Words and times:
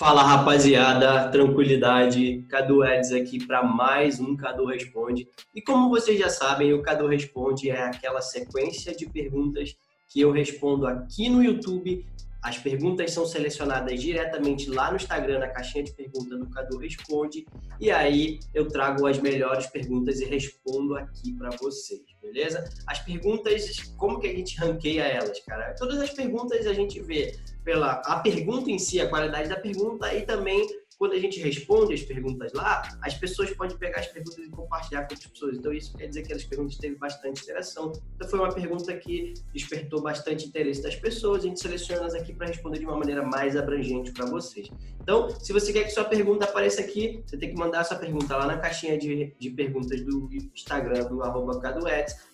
Fala 0.00 0.22
rapaziada, 0.22 1.28
tranquilidade, 1.28 2.42
Cadu 2.48 2.82
Eds 2.82 3.12
aqui 3.12 3.46
para 3.46 3.62
mais 3.62 4.18
um 4.18 4.34
Cadu 4.34 4.64
Responde. 4.64 5.28
E 5.54 5.60
como 5.60 5.90
vocês 5.90 6.18
já 6.18 6.30
sabem, 6.30 6.72
o 6.72 6.80
Cadu 6.80 7.06
Responde 7.06 7.68
é 7.68 7.82
aquela 7.82 8.22
sequência 8.22 8.96
de 8.96 9.04
perguntas 9.04 9.76
que 10.08 10.18
eu 10.18 10.32
respondo 10.32 10.86
aqui 10.86 11.28
no 11.28 11.44
YouTube 11.44 12.06
as 12.42 12.58
perguntas 12.58 13.12
são 13.12 13.26
selecionadas 13.26 14.00
diretamente 14.00 14.70
lá 14.70 14.90
no 14.90 14.96
Instagram, 14.96 15.40
na 15.40 15.48
caixinha 15.48 15.84
de 15.84 15.92
perguntas 15.92 16.38
do 16.38 16.48
Cadu 16.48 16.78
Responde. 16.78 17.46
E 17.78 17.90
aí 17.90 18.38
eu 18.54 18.68
trago 18.68 19.06
as 19.06 19.18
melhores 19.18 19.66
perguntas 19.66 20.20
e 20.20 20.24
respondo 20.24 20.96
aqui 20.96 21.34
para 21.34 21.50
vocês, 21.56 22.00
beleza? 22.22 22.64
As 22.86 22.98
perguntas, 23.00 23.92
como 23.96 24.18
que 24.18 24.26
a 24.26 24.32
gente 24.32 24.58
ranqueia 24.58 25.02
elas, 25.02 25.38
cara? 25.40 25.74
Todas 25.74 26.00
as 26.00 26.10
perguntas 26.10 26.66
a 26.66 26.72
gente 26.72 27.00
vê 27.00 27.36
pela 27.64 27.92
a 28.06 28.20
pergunta 28.20 28.70
em 28.70 28.78
si, 28.78 29.00
a 29.00 29.08
qualidade 29.08 29.48
da 29.48 29.56
pergunta 29.56 30.12
e 30.14 30.22
também 30.22 30.66
quando 31.00 31.14
a 31.14 31.18
gente 31.18 31.40
responde 31.40 31.94
as 31.94 32.02
perguntas 32.02 32.52
lá, 32.52 32.82
as 33.00 33.14
pessoas 33.14 33.50
podem 33.52 33.74
pegar 33.78 34.00
as 34.00 34.08
perguntas 34.08 34.44
e 34.44 34.50
compartilhar 34.50 35.06
com 35.06 35.14
outras 35.14 35.30
pessoas. 35.32 35.56
Então, 35.56 35.72
isso 35.72 35.96
quer 35.96 36.06
dizer 36.08 36.22
que 36.24 36.34
as 36.34 36.44
perguntas 36.44 36.76
teve 36.76 36.94
bastante 36.96 37.42
interação. 37.42 37.90
Então, 38.14 38.28
foi 38.28 38.38
uma 38.38 38.52
pergunta 38.52 38.94
que 38.98 39.32
despertou 39.50 40.02
bastante 40.02 40.46
interesse 40.46 40.82
das 40.82 40.94
pessoas. 40.94 41.42
A 41.42 41.46
gente 41.46 41.58
seleciona 41.58 42.02
elas 42.02 42.14
aqui 42.14 42.34
para 42.34 42.48
responder 42.48 42.80
de 42.80 42.84
uma 42.84 42.98
maneira 42.98 43.22
mais 43.22 43.56
abrangente 43.56 44.12
para 44.12 44.26
vocês. 44.26 44.68
Então, 45.00 45.30
se 45.40 45.54
você 45.54 45.72
quer 45.72 45.84
que 45.84 45.90
sua 45.90 46.04
pergunta 46.04 46.44
apareça 46.44 46.82
aqui, 46.82 47.22
você 47.24 47.38
tem 47.38 47.48
que 47.48 47.56
mandar 47.56 47.82
sua 47.84 47.96
pergunta 47.96 48.36
lá 48.36 48.46
na 48.46 48.58
caixinha 48.58 48.98
de, 48.98 49.32
de 49.38 49.50
perguntas 49.52 50.02
do 50.02 50.28
Instagram, 50.54 51.04
do 51.04 51.22
arroba 51.22 51.62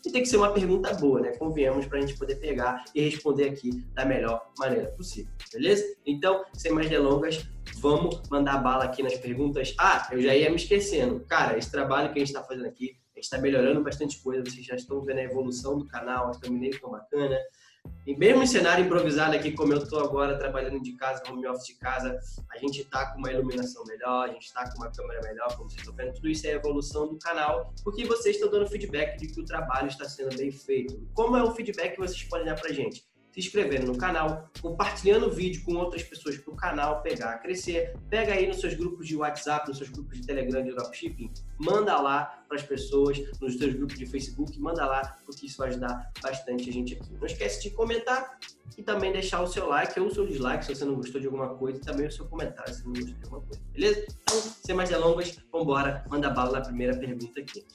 e 0.05 0.11
tem 0.11 0.23
que 0.23 0.29
ser 0.29 0.39
uma 0.39 0.53
pergunta 0.53 0.93
boa, 0.95 1.21
né? 1.21 1.33
Convenhamos 1.39 1.87
para 1.87 1.99
a 1.99 2.01
gente 2.01 2.19
poder 2.19 2.35
pegar 2.35 2.85
e 2.93 3.01
responder 3.01 3.49
aqui 3.49 3.71
da 3.95 4.05
melhor 4.05 4.51
maneira 4.59 4.89
possível, 4.89 5.31
beleza? 5.53 5.85
Então, 6.05 6.45
sem 6.53 6.73
mais 6.73 6.89
delongas, 6.89 7.47
vamos 7.77 8.23
mandar 8.31 8.59
bala 8.59 8.85
aqui 8.85 9.03
nas 9.03 9.17
perguntas. 9.17 9.75
Ah, 9.79 10.09
eu 10.11 10.21
já 10.21 10.35
ia 10.35 10.51
me 10.51 10.57
esquecendo. 10.57 11.21
Cara, 11.21 11.59
esse 11.59 11.71
trabalho 11.71 12.13
que 12.13 12.19
a 12.19 12.21
gente 12.21 12.29
está 12.29 12.43
fazendo 12.43 12.67
aqui, 12.67 12.97
a 13.13 13.19
gente 13.19 13.25
está 13.25 13.39
melhorando 13.39 13.83
bastante 13.83 14.19
coisa. 14.23 14.45
Vocês 14.45 14.65
já 14.65 14.75
estão 14.75 15.01
vendo 15.03 15.19
a 15.19 15.25
evolução 15.25 15.79
do 15.79 15.87
canal, 15.87 16.29
as 16.29 16.39
thumbnails 16.39 16.77
estão 16.77 16.91
bacana. 16.91 17.39
E 18.07 18.17
mesmo 18.17 18.43
em 18.43 18.47
cenário 18.47 18.85
improvisado 18.85 19.35
aqui, 19.35 19.53
como 19.53 19.73
eu 19.73 19.79
estou 19.79 20.01
agora 20.01 20.39
trabalhando 20.39 20.81
de 20.81 20.93
casa, 20.93 21.23
home 21.29 21.47
office 21.47 21.67
de 21.67 21.75
casa, 21.75 22.19
a 22.51 22.59
gente 22.59 22.83
está 22.83 23.13
com 23.13 23.19
uma 23.19 23.33
iluminação 23.33 23.85
melhor, 23.85 24.29
a 24.29 24.33
gente 24.33 24.47
está 24.47 24.69
com 24.71 24.79
uma 24.79 24.91
câmera 24.91 25.21
melhor, 25.23 25.57
como 25.57 25.69
vocês 25.69 25.81
estão 25.81 25.95
vendo. 25.95 26.15
Tudo 26.15 26.29
isso 26.29 26.47
é 26.47 26.51
evolução 26.51 27.09
do 27.09 27.19
canal, 27.19 27.73
porque 27.83 28.05
vocês 28.05 28.37
estão 28.37 28.51
dando 28.51 28.69
feedback 28.69 29.19
de 29.19 29.29
que 29.29 29.41
o 29.41 29.45
trabalho 29.45 29.89
está 29.89 30.05
sendo 30.05 30.37
bem 30.37 30.51
feito. 30.51 31.01
Como 31.15 31.37
é 31.37 31.43
o 31.43 31.53
feedback 31.53 31.95
que 31.95 32.01
vocês 32.01 32.23
podem 32.25 32.47
dar 32.47 32.55
para 32.55 32.73
gente? 32.73 33.05
Se 33.37 33.41
inscrevendo 33.41 33.87
no 33.93 33.99
canal, 33.99 34.51
compartilhando 34.63 35.27
o 35.27 35.31
vídeo 35.31 35.63
com 35.63 35.75
outras 35.75 36.03
pessoas 36.03 36.39
para 36.39 36.53
o 36.55 36.57
canal 36.57 37.03
pegar, 37.03 37.39
crescer. 37.39 37.95
Pega 38.09 38.33
aí 38.33 38.47
nos 38.47 38.61
seus 38.61 38.73
grupos 38.73 39.07
de 39.07 39.15
WhatsApp, 39.15 39.69
nos 39.69 39.77
seus 39.77 39.91
grupos 39.91 40.19
de 40.19 40.27
Telegram 40.27 40.65
de 40.65 40.71
dropshipping, 40.71 41.31
manda 41.59 42.01
lá 42.01 42.45
para 42.49 42.57
as 42.57 42.63
pessoas, 42.63 43.19
nos 43.39 43.59
seus 43.59 43.75
grupos 43.75 43.99
de 43.99 44.07
Facebook, 44.07 44.59
manda 44.59 44.87
lá, 44.87 45.19
porque 45.27 45.47
isso 45.47 45.59
vai 45.59 45.69
ajudar 45.69 46.11
bastante 46.23 46.71
a 46.71 46.73
gente 46.73 46.95
aqui. 46.95 47.13
Não 47.13 47.27
esquece 47.27 47.63
de 47.63 47.71
comentar 47.71 48.39
e 48.79 48.83
também 48.83 49.13
deixar 49.13 49.43
o 49.43 49.47
seu 49.47 49.69
like 49.69 50.01
ou 50.01 50.07
o 50.07 50.15
seu 50.15 50.27
dislike 50.27 50.65
se 50.65 50.75
você 50.75 50.85
não 50.87 50.95
gostou 50.95 51.21
de 51.21 51.27
alguma 51.27 51.55
coisa 51.57 51.79
e 51.79 51.83
também 51.83 52.07
o 52.07 52.11
seu 52.11 52.25
comentário 52.27 52.73
se 52.73 52.85
não 52.85 52.95
gostou 52.95 53.15
de 53.15 53.25
alguma 53.25 53.43
coisa, 53.43 53.61
beleza? 53.71 54.07
Então, 54.23 54.41
sem 54.65 54.75
mais 54.75 54.89
delongas, 54.89 55.39
vambora, 55.53 56.05
manda 56.09 56.31
bala 56.31 56.53
na 56.53 56.61
primeira 56.63 56.97
pergunta 56.97 57.39
aqui. 57.39 57.67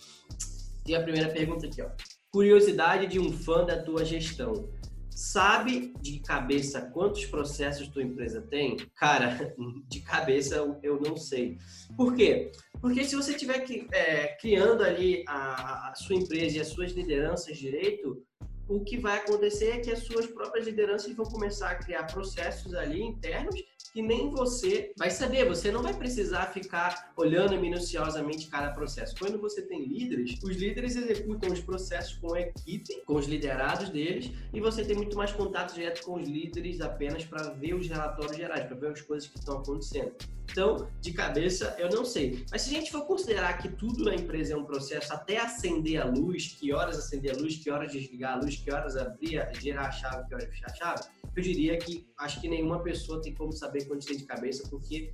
Tem 0.84 0.96
a 0.96 1.04
primeira 1.04 1.30
pergunta 1.30 1.68
aqui, 1.68 1.84
ó. 1.84 1.90
Curiosidade 2.32 3.08
de 3.08 3.20
um 3.20 3.32
fã 3.32 3.64
da 3.64 3.84
tua 3.84 4.04
gestão 4.04 4.68
sabe 5.12 5.94
de 6.02 6.20
cabeça 6.20 6.82
quantos 6.82 7.26
processos 7.26 7.88
tua 7.88 8.04
empresa 8.04 8.42
tem? 8.42 8.78
Cara, 8.96 9.54
de 9.88 10.02
cabeça 10.02 10.56
eu 10.82 11.00
não 11.00 11.16
sei. 11.18 11.58
Por 11.96 12.16
quê? 12.16 12.52
Porque 12.80 13.04
se 13.04 13.16
você 13.16 13.32
estiver 13.32 13.64
é, 13.92 14.36
criando 14.40 14.84
ali 14.84 15.24
a, 15.28 15.92
a, 15.92 15.96
sua 15.96 16.16
empresa 16.16 16.58
e 16.58 16.62
as 16.62 16.68
suas 16.68 16.92
lideranças 16.92 17.58
direito, 17.58 18.24
o 18.68 18.84
que 18.84 18.98
vai 18.98 19.18
acontecer 19.18 19.72
é 19.72 19.80
que 19.80 19.92
as 19.92 20.00
suas 20.00 20.26
próprias 20.26 20.66
lideranças 20.66 21.14
vão 21.14 21.26
começar 21.26 21.72
a 21.72 21.76
criar 21.76 22.06
processos 22.06 22.74
ali 22.74 23.02
internos 23.02 23.62
que 23.94 24.02
nem 24.02 24.30
você 24.30 24.94
vai 24.98 25.10
saber. 25.10 25.48
Você 25.48 25.72
não 25.72 25.84
vai 25.84 25.94
precisar 25.94 26.48
ficar 26.48 27.12
olhando 27.18 27.60
minuciosamente 27.60 28.48
cada 28.48 28.72
processo. 28.72 29.16
Quando 29.20 29.40
você 29.40 29.62
tem 29.62 29.86
líderes, 29.86 30.40
os 30.44 30.56
líderes 30.56 30.96
executam 30.96 31.52
os 31.52 31.60
processos 31.60 32.14
com 32.14 32.34
a 32.34 32.42
equipe, 32.42 33.02
com 33.06 33.16
os 33.16 33.28
liderados 33.28 33.90
deles, 33.90 34.32
e 34.54 34.60
você 34.60 34.84
tem 34.84 34.96
muito 34.96 35.18
mais 35.18 35.32
contato 35.32 35.74
direto 35.74 36.04
com 36.04 36.16
os 36.16 36.28
líderes 36.28 36.80
apenas 36.82 37.26
para 37.26 37.50
ver 37.50 37.74
os 37.74 37.88
relatórios 37.88 38.38
gerais, 38.38 38.66
para 38.66 38.76
ver 38.76 38.92
as 38.92 39.02
coisas 39.02 39.28
que 39.28 39.38
estão 39.38 39.58
acontecendo. 39.58 40.14
Então, 40.52 40.90
de 41.00 41.14
cabeça, 41.14 41.76
eu 41.80 41.90
não 41.90 42.04
sei. 42.04 42.44
Mas 42.52 42.64
se 42.64 42.76
a 42.76 42.80
gente 42.80 42.92
for 42.92 43.06
considerar 43.06 43.58
que 43.58 43.70
tudo 43.70 44.04
na 44.04 44.14
empresa 44.14 44.54
é 44.54 44.58
um 44.58 44.66
processo, 44.66 45.14
até 45.14 45.38
acender 45.38 46.02
a 46.02 46.06
luz, 46.06 46.58
que 46.60 46.74
horas 46.74 46.98
acender 46.98 47.34
a 47.34 47.40
luz, 47.40 47.56
que 47.56 47.70
horas 47.70 47.92
desligar 47.92 48.34
a 48.34 48.42
luz, 48.42 48.58
que 48.58 48.72
horas 48.72 48.98
abrir, 48.98 49.48
girar 49.60 49.88
a 49.88 49.92
chave, 49.92 50.28
que 50.28 50.34
horas 50.34 50.50
fechar 50.50 50.70
a 50.70 50.74
chave, 50.74 51.04
eu 51.34 51.42
diria 51.42 51.78
que 51.78 52.06
acho 52.18 52.42
que 52.42 52.50
nenhuma 52.50 52.84
pessoa 52.84 53.22
tem 53.22 53.34
como 53.34 53.54
saber 53.54 53.81
quanto 53.86 54.06
tem 54.06 54.18
de 54.18 54.24
cabeça, 54.24 54.68
porque 54.70 55.14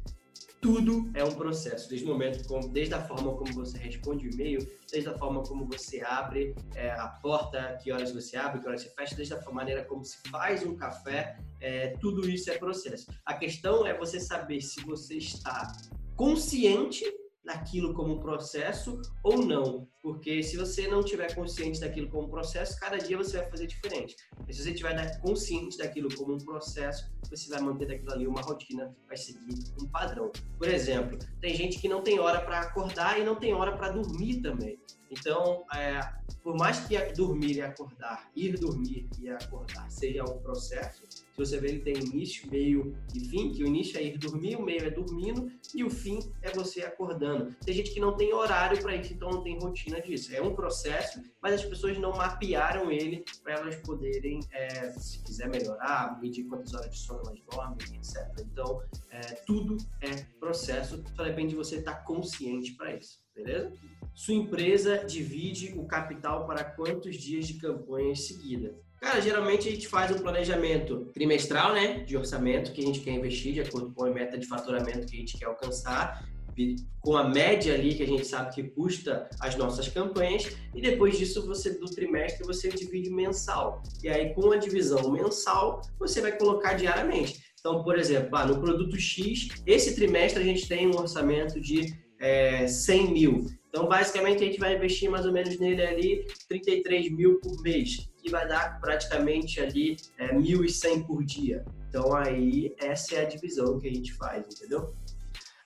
tudo 0.59 1.09
é 1.13 1.23
um 1.23 1.31
processo, 1.31 1.87
desde 1.87 2.05
o 2.05 2.09
momento, 2.09 2.47
como, 2.47 2.67
desde 2.69 2.93
a 2.93 3.01
forma 3.01 3.31
como 3.35 3.53
você 3.53 3.77
responde 3.77 4.27
o 4.27 4.33
e-mail, 4.33 4.67
desde 4.91 5.09
a 5.09 5.17
forma 5.17 5.43
como 5.43 5.65
você 5.65 6.01
abre 6.01 6.55
é, 6.75 6.89
a 6.91 7.07
porta, 7.07 7.77
que 7.83 7.91
horas 7.91 8.11
você 8.11 8.37
abre, 8.37 8.59
que 8.61 8.67
horas 8.67 8.81
você 8.81 8.89
fecha, 8.89 9.15
desde 9.15 9.33
a 9.35 9.51
maneira 9.51 9.85
como 9.85 10.03
se 10.03 10.17
faz 10.29 10.63
um 10.63 10.75
café, 10.75 11.37
é, 11.59 11.89
tudo 11.99 12.27
isso 12.27 12.49
é 12.49 12.57
processo. 12.57 13.05
A 13.25 13.35
questão 13.35 13.85
é 13.85 13.95
você 13.95 14.19
saber 14.19 14.61
se 14.61 14.81
você 14.81 15.17
está 15.17 15.71
consciente 16.15 17.05
daquilo 17.47 17.93
como 17.93 18.19
processo 18.19 19.01
ou 19.23 19.43
não. 19.43 19.87
Porque 20.01 20.43
se 20.43 20.57
você 20.57 20.87
não 20.87 21.01
tiver 21.01 21.33
consciente 21.33 21.79
daquilo 21.79 22.09
como 22.09 22.29
processo, 22.29 22.77
cada 22.79 22.97
dia 22.97 23.17
você 23.17 23.37
vai 23.37 23.49
fazer 23.49 23.67
diferente. 23.67 24.15
Mas 24.45 24.57
se 24.57 24.63
você 24.63 24.73
tiver 24.73 25.21
consciente 25.21 25.77
daquilo 25.77 26.13
como 26.15 26.35
um 26.35 26.37
processo, 26.37 27.09
você 27.29 27.49
vai 27.49 27.61
manter 27.61 27.87
daquilo 27.87 28.11
ali 28.11 28.27
uma 28.27 28.41
rotina, 28.41 28.93
vai 29.07 29.17
seguir 29.17 29.63
um 29.81 29.87
padrão. 29.87 30.31
Por 30.57 30.67
exemplo, 30.67 31.17
tem 31.39 31.55
gente 31.55 31.79
que 31.79 31.87
não 31.87 32.01
tem 32.01 32.19
hora 32.19 32.41
para 32.41 32.59
acordar 32.59 33.19
e 33.19 33.23
não 33.23 33.35
tem 33.35 33.53
hora 33.53 33.75
para 33.75 33.89
dormir 33.89 34.41
também. 34.41 34.77
Então, 35.09 35.63
é, 35.73 36.01
por 36.43 36.57
mais 36.57 36.81
que 36.81 36.97
dormir 37.13 37.55
e 37.55 37.61
acordar, 37.61 38.29
ir 38.35 38.57
dormir 38.59 39.09
e 39.19 39.29
acordar 39.29 39.89
seja 39.89 40.23
um 40.25 40.37
processo, 40.39 41.03
se 41.37 41.45
você 41.45 41.59
vê 41.59 41.67
ele 41.67 41.79
tem 41.81 41.95
início, 41.95 42.49
meio 42.49 42.97
e 43.13 43.19
fim, 43.19 43.51
que 43.51 43.63
o 43.63 43.67
início 43.67 43.99
é 43.99 44.03
ir 44.03 44.17
dormir, 44.17 44.55
o 44.55 44.63
meio 44.63 44.83
é 44.83 44.89
dormindo 44.89 45.51
e 45.75 45.83
o 45.83 45.89
fim 45.89 46.19
é 46.41 46.49
você 46.49 46.81
acordando. 46.81 47.55
Tem 47.63 47.75
gente 47.75 47.91
que 47.91 47.99
não 47.99 48.17
tem 48.17 48.33
horário 48.33 48.81
para 48.81 48.95
isso, 48.95 49.13
então 49.13 49.29
não 49.29 49.43
tem 49.43 49.59
rotina 49.59 50.01
disso. 50.01 50.35
É 50.35 50.41
um 50.41 50.55
processo, 50.55 51.21
mas 51.39 51.53
as 51.53 51.63
pessoas 51.63 51.95
não 51.99 52.11
mapearam 52.11 52.91
ele 52.91 53.23
para 53.43 53.53
elas 53.53 53.75
poderem, 53.75 54.39
é, 54.51 54.89
se 54.93 55.21
quiser 55.23 55.47
melhorar, 55.47 56.19
medir 56.19 56.45
quantas 56.45 56.73
horas 56.73 56.89
de 56.89 56.97
sono 56.97 57.21
elas 57.27 57.39
dormem, 57.51 57.77
etc. 57.97 58.17
Então, 58.39 58.81
é, 59.11 59.19
tudo 59.45 59.77
é 60.01 60.15
processo, 60.39 61.03
só 61.15 61.23
depende 61.23 61.49
de 61.49 61.55
você 61.55 61.75
estar 61.75 62.03
consciente 62.03 62.73
para 62.73 62.95
isso, 62.95 63.19
beleza? 63.35 63.71
Sua 64.15 64.33
empresa 64.33 65.05
divide 65.05 65.75
o 65.77 65.85
capital 65.85 66.47
para 66.47 66.63
quantos 66.63 67.15
dias 67.15 67.45
de 67.45 67.59
campanha 67.59 68.15
seguida? 68.15 68.75
Cara, 68.99 69.21
geralmente 69.21 69.67
a 69.67 69.71
gente 69.71 69.87
faz 69.87 70.11
um 70.11 70.19
planejamento 70.19 71.05
trimestral, 71.13 71.73
né, 71.73 71.99
de 71.99 72.17
orçamento 72.17 72.71
que 72.71 72.81
a 72.81 72.85
gente 72.85 72.99
quer 73.01 73.11
investir 73.11 73.53
de 73.53 73.61
acordo 73.61 73.91
com 73.93 74.05
a 74.05 74.09
meta 74.09 74.37
de 74.37 74.47
faturamento 74.47 75.05
que 75.05 75.15
a 75.15 75.19
gente 75.19 75.37
quer 75.37 75.45
alcançar, 75.45 76.27
com 77.01 77.15
a 77.15 77.23
média 77.23 77.73
ali 77.73 77.93
que 77.93 78.03
a 78.03 78.07
gente 78.07 78.25
sabe 78.25 78.55
que 78.55 78.63
custa 78.63 79.29
as 79.39 79.55
nossas 79.55 79.87
campanhas 79.87 80.57
e 80.73 80.81
depois 80.81 81.17
disso 81.17 81.45
você 81.45 81.77
do 81.77 81.85
trimestre 81.85 82.45
você 82.45 82.69
divide 82.69 83.11
mensal. 83.11 83.83
E 84.03 84.09
aí 84.09 84.33
com 84.33 84.51
a 84.51 84.57
divisão 84.57 85.11
mensal, 85.11 85.81
você 85.99 86.19
vai 86.19 86.31
colocar 86.35 86.73
diariamente. 86.73 87.39
Então, 87.59 87.83
por 87.83 87.97
exemplo, 87.97 88.35
ah, 88.35 88.45
no 88.45 88.59
produto 88.59 88.99
X, 88.99 89.49
esse 89.65 89.95
trimestre 89.95 90.41
a 90.41 90.45
gente 90.45 90.67
tem 90.67 90.87
um 90.87 90.97
orçamento 90.97 91.59
de 91.59 91.93
é, 92.19 92.67
100 92.67 93.11
mil. 93.11 93.45
Então, 93.69 93.87
basicamente, 93.87 94.43
a 94.43 94.45
gente 94.47 94.59
vai 94.59 94.75
investir 94.75 95.09
mais 95.09 95.25
ou 95.25 95.31
menos 95.31 95.59
nele 95.59 95.85
ali 95.85 96.25
33 96.47 97.11
mil 97.11 97.39
por 97.39 97.61
mês, 97.61 98.09
que 98.27 98.31
vai 98.31 98.45
dar 98.45 98.79
praticamente 98.81 99.61
ali 99.61 99.95
é, 100.19 100.33
1.100 100.33 101.05
por 101.05 101.23
dia. 101.23 101.63
Então, 101.87 102.13
aí, 102.13 102.75
essa 102.77 103.15
é 103.15 103.21
a 103.21 103.25
divisão 103.25 103.79
que 103.79 103.87
a 103.87 103.93
gente 103.93 104.13
faz, 104.13 104.45
entendeu? 104.45 104.93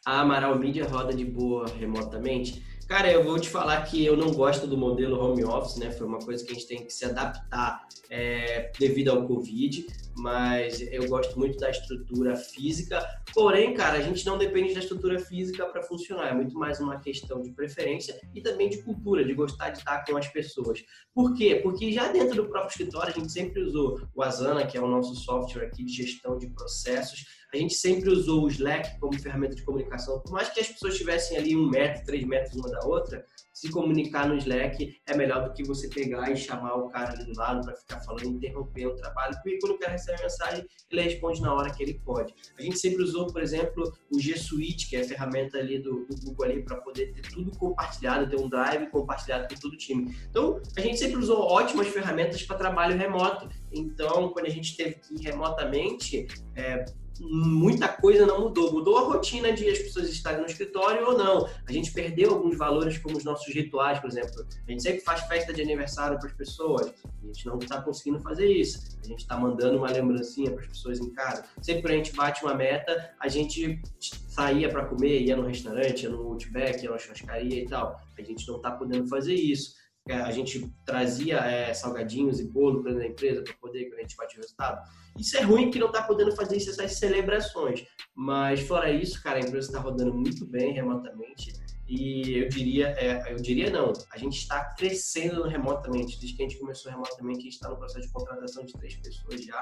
A 0.05 0.21
Amaral 0.21 0.57
Media 0.57 0.87
roda 0.87 1.13
de 1.13 1.25
boa 1.25 1.67
remotamente. 1.67 2.63
Cara, 2.87 3.11
eu 3.11 3.23
vou 3.23 3.39
te 3.39 3.49
falar 3.49 3.81
que 3.83 4.05
eu 4.05 4.15
não 4.15 4.31
gosto 4.31 4.67
do 4.67 4.77
modelo 4.77 5.19
home 5.19 5.43
office, 5.43 5.77
né? 5.77 5.91
Foi 5.91 6.05
uma 6.05 6.19
coisa 6.19 6.45
que 6.45 6.51
a 6.51 6.53
gente 6.53 6.67
tem 6.67 6.85
que 6.85 6.93
se 6.93 7.05
adaptar 7.05 7.87
é, 8.09 8.71
devido 8.77 9.09
ao 9.09 9.25
Covid, 9.25 9.87
mas 10.21 10.79
eu 10.91 11.07
gosto 11.07 11.37
muito 11.37 11.57
da 11.57 11.69
estrutura 11.69 12.35
física. 12.35 13.03
Porém, 13.33 13.73
cara, 13.73 13.97
a 13.97 14.01
gente 14.01 14.25
não 14.25 14.37
depende 14.37 14.73
da 14.73 14.79
estrutura 14.79 15.19
física 15.19 15.65
para 15.65 15.81
funcionar. 15.81 16.29
É 16.29 16.33
muito 16.33 16.57
mais 16.57 16.79
uma 16.79 16.99
questão 16.99 17.41
de 17.41 17.51
preferência 17.51 18.19
e 18.33 18.41
também 18.41 18.69
de 18.69 18.83
cultura, 18.83 19.25
de 19.25 19.33
gostar 19.33 19.71
de 19.71 19.79
estar 19.79 20.05
com 20.05 20.15
as 20.15 20.27
pessoas. 20.27 20.83
Por 21.13 21.35
quê? 21.35 21.59
Porque 21.63 21.91
já 21.91 22.11
dentro 22.11 22.35
do 22.35 22.49
próprio 22.49 22.69
escritório 22.69 23.11
a 23.11 23.19
gente 23.19 23.31
sempre 23.31 23.61
usou 23.63 23.99
o 24.15 24.21
Asana, 24.21 24.65
que 24.67 24.77
é 24.77 24.81
o 24.81 24.87
nosso 24.87 25.15
software 25.15 25.65
aqui 25.65 25.83
de 25.83 25.91
gestão 25.91 26.37
de 26.37 26.47
processos 26.47 27.25
A 27.53 27.57
gente 27.57 27.73
sempre 27.73 28.09
usou 28.09 28.43
o 28.43 28.47
Slack 28.47 28.99
como 28.99 29.19
ferramenta 29.19 29.55
de 29.55 29.63
comunicação. 29.63 30.19
Por 30.19 30.31
mais 30.31 30.49
que 30.49 30.59
as 30.59 30.67
pessoas 30.67 30.93
estivessem 30.93 31.37
ali 31.37 31.55
um 31.55 31.67
metro, 31.67 32.05
três 32.05 32.23
metros 32.25 32.55
uma 32.55 32.69
da 32.69 32.85
outra, 32.85 33.25
se 33.61 33.69
comunicar 33.69 34.27
no 34.27 34.35
Slack 34.37 34.99
é 35.05 35.15
melhor 35.15 35.47
do 35.47 35.53
que 35.53 35.63
você 35.63 35.87
pegar 35.87 36.31
e 36.31 36.35
chamar 36.35 36.73
o 36.77 36.89
cara 36.89 37.13
ali 37.13 37.23
do 37.23 37.37
lado 37.37 37.63
para 37.63 37.75
ficar 37.75 37.99
falando, 37.99 38.25
interromper 38.25 38.87
o 38.87 38.95
trabalho, 38.95 39.35
porque 39.35 39.59
quando 39.59 39.73
o 39.73 39.77
cara 39.77 39.91
recebe 39.91 40.19
mensagem, 40.19 40.65
ele 40.89 41.01
responde 41.03 41.39
na 41.41 41.53
hora 41.53 41.71
que 41.71 41.83
ele 41.83 42.01
pode. 42.03 42.33
A 42.57 42.61
gente 42.63 42.79
sempre 42.79 43.03
usou, 43.03 43.27
por 43.27 43.39
exemplo, 43.39 43.83
o 44.11 44.19
G 44.19 44.35
Suite, 44.35 44.89
que 44.89 44.95
é 44.95 45.01
a 45.01 45.03
ferramenta 45.03 45.59
ali 45.59 45.77
do, 45.77 46.07
do 46.07 46.15
Google 46.25 46.45
ali 46.45 46.63
para 46.63 46.77
poder 46.77 47.13
ter 47.13 47.21
tudo 47.21 47.51
compartilhado, 47.51 48.27
ter 48.27 48.41
um 48.41 48.49
drive 48.49 48.89
compartilhado 48.89 49.47
com 49.47 49.61
todo 49.61 49.73
o 49.73 49.77
time. 49.77 50.11
Então, 50.27 50.59
a 50.75 50.81
gente 50.81 50.97
sempre 50.97 51.19
usou 51.19 51.41
ótimas 51.41 51.87
ferramentas 51.87 52.41
para 52.41 52.57
trabalho 52.57 52.97
remoto. 52.97 53.47
Então, 53.71 54.29
quando 54.29 54.47
a 54.47 54.49
gente 54.49 54.75
teve 54.75 54.95
que 54.95 55.13
ir 55.13 55.21
remotamente, 55.21 56.25
é, 56.55 56.83
muita 57.21 57.87
coisa 57.87 58.25
não 58.25 58.41
mudou. 58.41 58.73
Mudou 58.73 58.97
a 58.97 59.01
rotina 59.01 59.53
de 59.53 59.69
as 59.69 59.77
pessoas 59.77 60.09
estarem 60.09 60.41
no 60.41 60.47
escritório 60.47 61.05
ou 61.05 61.17
não. 61.17 61.47
A 61.67 61.71
gente 61.71 61.91
perdeu 61.91 62.31
alguns 62.31 62.57
valores, 62.57 62.97
como 62.97 63.17
os 63.17 63.23
nossos 63.23 63.53
rituais, 63.53 63.99
por 63.99 64.09
exemplo. 64.09 64.45
A 64.67 64.71
gente 64.71 64.81
sempre 64.81 65.01
faz 65.01 65.21
festa 65.21 65.53
de 65.53 65.61
aniversário 65.61 66.17
para 66.17 66.27
as 66.27 66.33
pessoas. 66.33 66.93
A 67.21 67.25
gente 67.25 67.45
não 67.45 67.59
está 67.59 67.81
conseguindo 67.81 68.19
fazer 68.21 68.47
isso. 68.47 68.97
A 69.03 69.07
gente 69.07 69.19
está 69.19 69.37
mandando 69.37 69.77
uma 69.77 69.91
lembrancinha 69.91 70.51
para 70.51 70.61
as 70.61 70.67
pessoas 70.67 70.99
em 70.99 71.11
casa. 71.11 71.45
Sempre 71.61 71.83
que 71.83 71.87
a 71.87 71.97
gente 71.97 72.13
bate 72.13 72.43
uma 72.43 72.55
meta, 72.55 73.13
a 73.19 73.27
gente 73.27 73.79
saía 74.27 74.69
para 74.69 74.85
comer, 74.85 75.21
ia 75.21 75.35
no 75.35 75.45
restaurante, 75.45 76.03
ia 76.03 76.09
no 76.09 76.23
Outback, 76.23 76.83
ia 76.83 76.91
na 76.91 76.97
churrascaria 76.97 77.63
e 77.63 77.65
tal. 77.65 77.99
A 78.17 78.21
gente 78.21 78.47
não 78.47 78.57
está 78.57 78.71
podendo 78.71 79.07
fazer 79.07 79.35
isso. 79.35 79.80
É, 80.09 80.15
a 80.15 80.31
gente 80.31 80.67
trazia 80.83 81.37
é, 81.37 81.73
salgadinhos 81.73 82.39
e 82.39 82.47
bolo 82.47 82.81
para 82.81 82.91
a 82.91 83.05
empresa 83.05 83.43
para 83.43 83.53
poder 83.53 83.85
que 83.85 83.95
a 83.95 84.01
gente 84.01 84.15
bate 84.15 84.35
o 84.35 84.41
resultado. 84.41 84.81
Isso 85.17 85.37
é 85.37 85.41
ruim 85.41 85.69
que 85.69 85.77
não 85.77 85.87
está 85.87 86.01
podendo 86.01 86.35
fazer 86.35 86.57
essas 86.57 86.93
celebrações, 86.97 87.85
mas 88.15 88.61
fora 88.61 88.91
isso, 88.91 89.21
cara, 89.21 89.37
a 89.37 89.41
empresa 89.41 89.67
está 89.67 89.79
rodando 89.79 90.13
muito 90.13 90.45
bem 90.45 90.73
remotamente 90.73 91.53
e 91.91 92.37
eu 92.37 92.47
diria, 92.47 92.87
é, 92.97 93.33
eu 93.33 93.35
diria 93.35 93.69
não, 93.69 93.91
a 94.13 94.17
gente 94.17 94.37
está 94.37 94.63
crescendo 94.75 95.43
remotamente. 95.43 96.17
Desde 96.17 96.37
que 96.37 96.41
a 96.41 96.47
gente 96.47 96.57
começou 96.57 96.89
remotamente, 96.89 97.39
a 97.39 97.43
gente 97.43 97.53
está 97.53 97.67
no 97.67 97.75
processo 97.75 98.07
de 98.07 98.13
contratação 98.13 98.63
de 98.63 98.71
três 98.71 98.95
pessoas 98.95 99.43
já. 99.43 99.61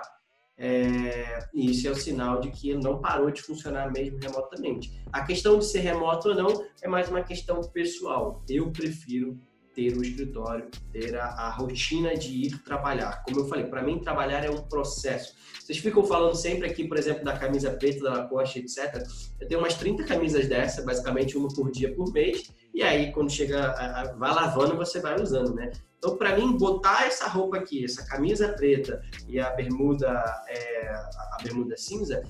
É, 0.56 1.40
e 1.54 1.72
isso 1.72 1.88
é 1.88 1.92
o 1.92 1.96
sinal 1.96 2.40
de 2.40 2.52
que 2.52 2.76
não 2.76 3.02
parou 3.02 3.32
de 3.32 3.42
funcionar 3.42 3.92
mesmo 3.92 4.20
remotamente. 4.22 5.02
A 5.12 5.26
questão 5.26 5.58
de 5.58 5.66
ser 5.66 5.80
remoto 5.80 6.30
ou 6.30 6.36
não 6.36 6.68
é 6.84 6.88
mais 6.88 7.10
uma 7.10 7.24
questão 7.24 7.62
pessoal. 7.62 8.44
Eu 8.48 8.70
prefiro 8.72 9.40
ter 9.80 9.98
o 9.98 10.04
escritório, 10.04 10.68
ter 10.92 11.16
a, 11.18 11.26
a 11.26 11.50
rotina 11.52 12.16
de 12.16 12.48
ir 12.48 12.58
trabalhar. 12.64 13.24
Como 13.24 13.40
eu 13.40 13.48
falei, 13.48 13.66
para 13.66 13.82
mim 13.82 14.00
trabalhar 14.00 14.44
é 14.44 14.50
um 14.50 14.62
processo. 14.62 15.34
Vocês 15.58 15.78
ficam 15.78 16.04
falando 16.04 16.36
sempre 16.36 16.68
aqui, 16.68 16.86
por 16.86 16.98
exemplo, 16.98 17.24
da 17.24 17.38
camisa 17.38 17.72
preta, 17.72 18.04
da 18.04 18.14
Lacoste, 18.14 18.60
etc. 18.60 19.02
Eu 19.40 19.48
tenho 19.48 19.62
umas 19.62 19.76
30 19.76 20.04
camisas 20.04 20.48
dessa, 20.48 20.82
basicamente 20.82 21.38
uma 21.38 21.48
por 21.48 21.72
dia 21.72 21.94
por 21.96 22.12
mês. 22.12 22.52
E 22.74 22.84
aí, 22.84 23.12
quando 23.14 23.32
chega, 23.32 23.68
a, 23.68 24.02
a, 24.02 24.14
vai 24.14 24.34
lavando, 24.34 24.76
você 24.76 25.00
vai 25.00 25.20
usando, 25.20 25.56
né? 25.56 25.72
Então, 25.98 26.18
para 26.18 26.36
mim, 26.36 26.58
botar 26.58 27.06
essa 27.08 27.28
roupa 27.28 27.58
aqui, 27.58 27.84
essa 27.84 28.06
camisa 28.06 28.50
preta 28.50 29.02
e 29.28 29.40
a 29.40 29.50
bermuda, 29.52 30.08
é, 30.48 30.90
a 30.90 31.38
bermuda 31.44 31.76
cinza, 31.78 32.24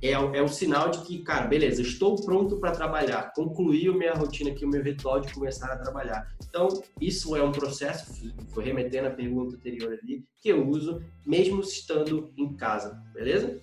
é, 0.00 0.12
é 0.12 0.42
um 0.42 0.48
sinal 0.48 0.90
de 0.90 1.00
que, 1.02 1.18
cara, 1.22 1.46
beleza, 1.46 1.82
estou 1.82 2.16
pronto 2.24 2.58
para 2.58 2.72
trabalhar, 2.72 3.32
concluí 3.34 3.88
a 3.88 3.92
minha 3.92 4.14
rotina 4.14 4.50
aqui, 4.50 4.64
o 4.64 4.68
meu 4.68 4.82
ritual 4.82 5.20
de 5.20 5.32
começar 5.32 5.72
a 5.72 5.76
trabalhar. 5.76 6.28
Então, 6.48 6.68
isso 7.00 7.34
é 7.34 7.42
um 7.42 7.52
processo, 7.52 8.32
vou 8.50 8.62
remetendo 8.62 9.08
à 9.08 9.10
pergunta 9.10 9.56
anterior 9.56 9.98
ali, 10.02 10.24
que 10.40 10.48
eu 10.50 10.68
uso 10.68 11.02
mesmo 11.26 11.60
estando 11.60 12.32
em 12.36 12.54
casa, 12.54 13.02
beleza? 13.12 13.60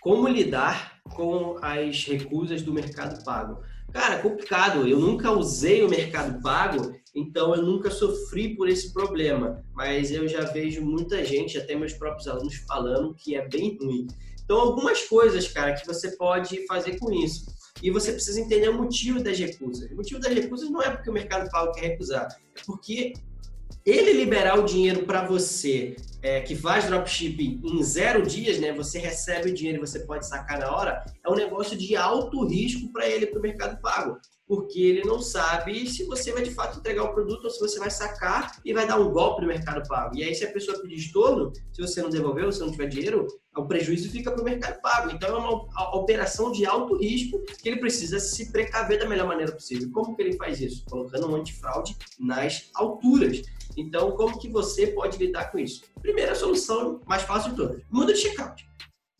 Como 0.00 0.28
lidar 0.28 1.00
com 1.14 1.58
as 1.60 2.04
recusas 2.04 2.62
do 2.62 2.72
mercado 2.72 3.22
pago? 3.24 3.60
Cara, 3.92 4.18
complicado. 4.18 4.86
Eu 4.86 4.98
nunca 4.98 5.32
usei 5.32 5.82
o 5.82 5.88
mercado 5.88 6.40
pago, 6.42 6.94
então 7.14 7.54
eu 7.54 7.62
nunca 7.62 7.90
sofri 7.90 8.54
por 8.54 8.68
esse 8.68 8.92
problema. 8.92 9.64
Mas 9.72 10.12
eu 10.12 10.28
já 10.28 10.42
vejo 10.42 10.84
muita 10.84 11.24
gente, 11.24 11.58
até 11.58 11.74
meus 11.74 11.94
próprios 11.94 12.28
alunos, 12.28 12.56
falando 12.66 13.14
que 13.14 13.34
é 13.34 13.48
bem 13.48 13.76
ruim. 13.80 14.06
Então, 14.48 14.60
algumas 14.60 15.02
coisas, 15.02 15.46
cara, 15.46 15.74
que 15.74 15.86
você 15.86 16.12
pode 16.16 16.66
fazer 16.66 16.98
com 16.98 17.12
isso. 17.12 17.54
E 17.82 17.90
você 17.90 18.12
precisa 18.12 18.40
entender 18.40 18.70
o 18.70 18.78
motivo 18.78 19.22
das 19.22 19.38
recusas. 19.38 19.90
O 19.90 19.96
motivo 19.96 20.18
das 20.18 20.32
recusas 20.32 20.70
não 20.70 20.80
é 20.80 20.88
porque 20.88 21.10
o 21.10 21.12
mercado 21.12 21.50
pago 21.50 21.70
quer 21.72 21.88
recusar, 21.88 22.26
é 22.56 22.62
porque 22.64 23.12
ele 23.84 24.14
liberar 24.14 24.58
o 24.58 24.64
dinheiro 24.64 25.04
para 25.04 25.26
você 25.26 25.96
é, 26.22 26.40
que 26.40 26.56
faz 26.56 26.86
dropshipping 26.86 27.60
em 27.62 27.82
zero 27.82 28.22
dias, 28.22 28.58
né? 28.58 28.72
Você 28.72 28.98
recebe 28.98 29.50
o 29.50 29.54
dinheiro 29.54 29.78
e 29.78 29.86
você 29.86 30.00
pode 30.00 30.26
sacar 30.26 30.58
na 30.58 30.74
hora, 30.74 31.04
é 31.22 31.30
um 31.30 31.36
negócio 31.36 31.76
de 31.76 31.94
alto 31.94 32.46
risco 32.46 32.90
para 32.90 33.06
ele, 33.06 33.26
para 33.26 33.38
o 33.38 33.42
mercado 33.42 33.78
pago 33.82 34.18
porque 34.48 34.80
ele 34.80 35.02
não 35.04 35.20
sabe 35.20 35.86
se 35.86 36.04
você 36.04 36.32
vai 36.32 36.42
de 36.42 36.50
fato 36.50 36.78
entregar 36.78 37.04
o 37.04 37.12
produto 37.12 37.44
ou 37.44 37.50
se 37.50 37.60
você 37.60 37.78
vai 37.78 37.90
sacar 37.90 38.58
e 38.64 38.72
vai 38.72 38.86
dar 38.86 38.98
um 38.98 39.12
golpe 39.12 39.42
no 39.42 39.46
mercado 39.46 39.86
pago. 39.86 40.16
E 40.16 40.24
aí, 40.24 40.34
se 40.34 40.44
a 40.44 40.50
pessoa 40.50 40.80
pedir 40.80 40.94
estorno, 40.94 41.52
se 41.70 41.82
você 41.82 42.00
não 42.00 42.08
devolver 42.08 42.50
se 42.50 42.60
não 42.60 42.70
tiver 42.70 42.86
dinheiro, 42.86 43.26
o 43.54 43.66
prejuízo 43.66 44.10
fica 44.10 44.30
para 44.30 44.40
o 44.40 44.44
mercado 44.44 44.80
pago. 44.80 45.10
Então, 45.10 45.36
é 45.36 45.38
uma 45.38 45.96
operação 45.96 46.50
de 46.50 46.64
alto 46.64 46.96
risco 46.96 47.44
que 47.62 47.68
ele 47.68 47.78
precisa 47.78 48.18
se 48.18 48.50
precaver 48.50 48.98
da 48.98 49.06
melhor 49.06 49.28
maneira 49.28 49.52
possível. 49.52 49.90
Como 49.92 50.16
que 50.16 50.22
ele 50.22 50.36
faz 50.36 50.60
isso? 50.60 50.84
Colocando 50.88 51.30
um 51.30 51.34
antifraude 51.34 51.94
nas 52.18 52.70
alturas. 52.74 53.42
Então, 53.76 54.12
como 54.12 54.38
que 54.38 54.48
você 54.48 54.86
pode 54.88 55.18
lidar 55.18 55.52
com 55.52 55.58
isso? 55.58 55.82
Primeira 56.00 56.34
solução, 56.34 57.00
mais 57.06 57.22
fácil 57.22 57.50
de 57.50 57.56
todas, 57.56 57.82
muda 57.90 58.14
de 58.14 58.20
checkout 58.20 58.67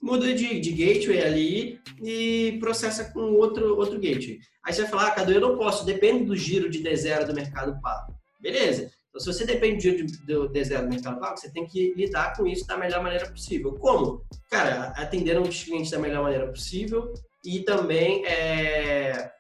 muda 0.01 0.33
de, 0.33 0.61
de 0.61 0.73
gateway 0.73 1.21
ali 1.21 1.81
e 2.03 2.57
processa 2.61 3.05
com 3.13 3.21
outro, 3.35 3.77
outro 3.77 3.99
gateway. 3.99 4.39
Aí 4.65 4.73
você 4.73 4.83
vai 4.83 4.91
falar, 4.91 5.07
ah, 5.09 5.11
Cadu, 5.11 5.33
eu 5.33 5.41
não 5.41 5.57
posso, 5.57 5.85
depende 5.85 6.25
do 6.25 6.37
giro 6.37 6.71
de 6.71 6.83
D0 6.83 7.25
do 7.25 7.35
mercado 7.35 7.81
pago. 7.81 8.15
Beleza. 8.41 8.91
Então, 9.09 9.21
se 9.21 9.27
você 9.27 9.45
depende 9.45 9.77
do 9.77 9.81
giro 9.81 10.07
do 10.27 10.53
D0 10.53 10.83
do 10.83 10.89
mercado 10.89 11.19
pago, 11.19 11.37
você 11.37 11.51
tem 11.51 11.67
que 11.67 11.95
lidar 11.95 12.37
com 12.37 12.47
isso 12.47 12.67
da 12.67 12.77
melhor 12.77 13.03
maneira 13.03 13.29
possível. 13.29 13.73
Como? 13.75 14.23
Cara, 14.51 14.93
atendendo 14.97 15.43
os 15.43 15.65
clientes 15.65 15.91
da 15.91 15.99
melhor 15.99 16.23
maneira 16.23 16.47
possível 16.47 17.13
e 17.45 17.61
também 17.61 18.25
é, 18.27 19.33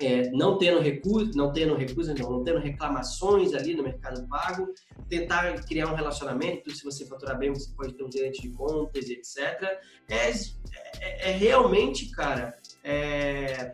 é, 0.00 0.30
não 0.30 0.58
tendo 0.58 0.80
recurso, 0.80 1.36
não 1.36 1.52
tendo 1.52 1.74
recursos, 1.74 2.14
não, 2.18 2.30
não 2.30 2.44
tendo 2.44 2.58
reclamações 2.58 3.52
ali 3.54 3.74
no 3.74 3.82
mercado 3.82 4.26
pago, 4.28 4.72
tentar 5.08 5.52
criar 5.64 5.92
um 5.92 5.94
relacionamento, 5.94 6.70
se 6.74 6.84
você 6.84 7.04
faturar 7.04 7.38
bem, 7.38 7.52
você 7.52 7.70
pode 7.76 7.92
ter 7.92 8.02
um 8.02 8.10
gerente 8.10 8.40
de 8.40 8.50
contas, 8.50 9.08
etc. 9.10 9.38
É, 10.08 10.30
é, 11.00 11.30
é 11.30 11.36
realmente, 11.36 12.10
cara, 12.10 12.56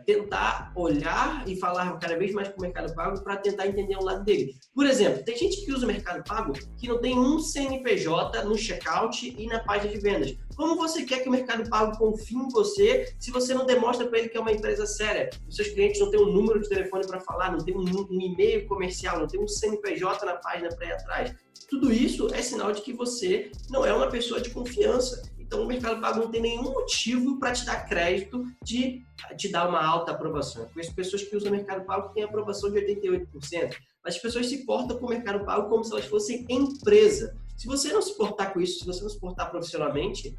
tentar 0.07 0.71
olhar 0.73 1.43
e 1.45 1.57
falar 1.57 1.99
cada 1.99 2.17
vez 2.17 2.31
mais 2.31 2.47
com 2.47 2.59
o 2.59 2.61
Mercado 2.61 2.95
Pago 2.95 3.21
para 3.21 3.35
tentar 3.35 3.67
entender 3.67 3.97
o 3.97 4.03
lado 4.03 4.23
dele. 4.23 4.55
Por 4.73 4.85
exemplo, 4.85 5.21
tem 5.21 5.35
gente 5.35 5.65
que 5.65 5.73
usa 5.73 5.83
o 5.83 5.87
Mercado 5.87 6.23
Pago 6.23 6.53
que 6.77 6.87
não 6.87 7.01
tem 7.01 7.19
um 7.19 7.37
CNPJ 7.39 8.41
no 8.45 8.57
checkout 8.57 9.35
e 9.37 9.47
na 9.47 9.59
página 9.59 9.91
de 9.91 9.99
vendas. 9.99 10.33
Como 10.55 10.77
você 10.77 11.03
quer 11.03 11.19
que 11.19 11.27
o 11.27 11.31
Mercado 11.31 11.69
Pago 11.69 11.97
confie 11.97 12.37
em 12.37 12.47
você 12.47 13.13
se 13.19 13.31
você 13.31 13.53
não 13.53 13.65
demonstra 13.65 14.07
para 14.07 14.19
ele 14.19 14.29
que 14.29 14.37
é 14.37 14.39
uma 14.39 14.53
empresa 14.53 14.85
séria? 14.85 15.29
Os 15.45 15.57
seus 15.57 15.67
clientes 15.67 15.99
não 15.99 16.09
têm 16.09 16.21
um 16.21 16.31
número 16.31 16.61
de 16.61 16.69
telefone 16.69 17.05
para 17.05 17.19
falar, 17.19 17.51
não 17.51 17.59
tem 17.59 17.75
um, 17.75 17.83
um 17.83 18.21
e-mail 18.21 18.65
comercial, 18.65 19.19
não 19.19 19.27
tem 19.27 19.41
um 19.41 19.47
CNPJ 19.47 20.25
na 20.25 20.37
página 20.37 20.69
para 20.69 20.87
ir 20.87 20.91
atrás. 20.93 21.35
Tudo 21.69 21.91
isso 21.91 22.33
é 22.33 22.41
sinal 22.41 22.71
de 22.71 22.81
que 22.81 22.93
você 22.93 23.51
não 23.69 23.85
é 23.85 23.93
uma 23.93 24.07
pessoa 24.07 24.39
de 24.39 24.51
confiança. 24.51 25.21
Então, 25.47 25.63
o 25.63 25.65
Mercado 25.65 26.01
Pago 26.01 26.19
não 26.19 26.29
tem 26.29 26.41
nenhum 26.41 26.63
motivo 26.63 27.39
para 27.39 27.53
te 27.53 27.65
dar 27.65 27.87
crédito 27.87 28.43
de 28.61 29.01
te 29.37 29.49
dar 29.49 29.67
uma 29.67 29.81
alta 29.83 30.11
aprovação. 30.11 30.63
Eu 30.63 30.69
conheço 30.69 30.93
pessoas 30.93 31.23
que 31.23 31.35
usam 31.35 31.49
o 31.49 31.55
Mercado 31.55 31.85
Pago 31.85 32.09
que 32.09 32.15
têm 32.15 32.23
aprovação 32.23 32.69
de 32.69 32.79
88%, 32.79 33.73
mas 34.03 34.15
as 34.15 34.21
pessoas 34.21 34.47
se 34.47 34.65
portam 34.65 34.97
com 34.97 35.05
o 35.05 35.09
Mercado 35.09 35.45
Pago 35.45 35.69
como 35.69 35.85
se 35.85 35.91
elas 35.93 36.05
fossem 36.05 36.45
empresa. 36.49 37.33
Se 37.55 37.65
você 37.65 37.93
não 37.93 38.01
se 38.01 38.15
portar 38.17 38.53
com 38.53 38.59
isso, 38.59 38.79
se 38.79 38.85
você 38.85 39.01
não 39.01 39.09
se 39.09 39.19
portar 39.19 39.49
profissionalmente, 39.49 40.37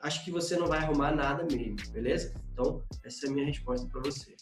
acho 0.00 0.24
que 0.24 0.30
você 0.30 0.56
não 0.56 0.66
vai 0.66 0.78
arrumar 0.78 1.14
nada 1.14 1.44
mesmo, 1.44 1.76
beleza? 1.92 2.32
Então, 2.52 2.82
essa 3.04 3.26
é 3.26 3.28
a 3.28 3.32
minha 3.32 3.46
resposta 3.46 3.86
para 3.86 4.00
você. 4.00 4.34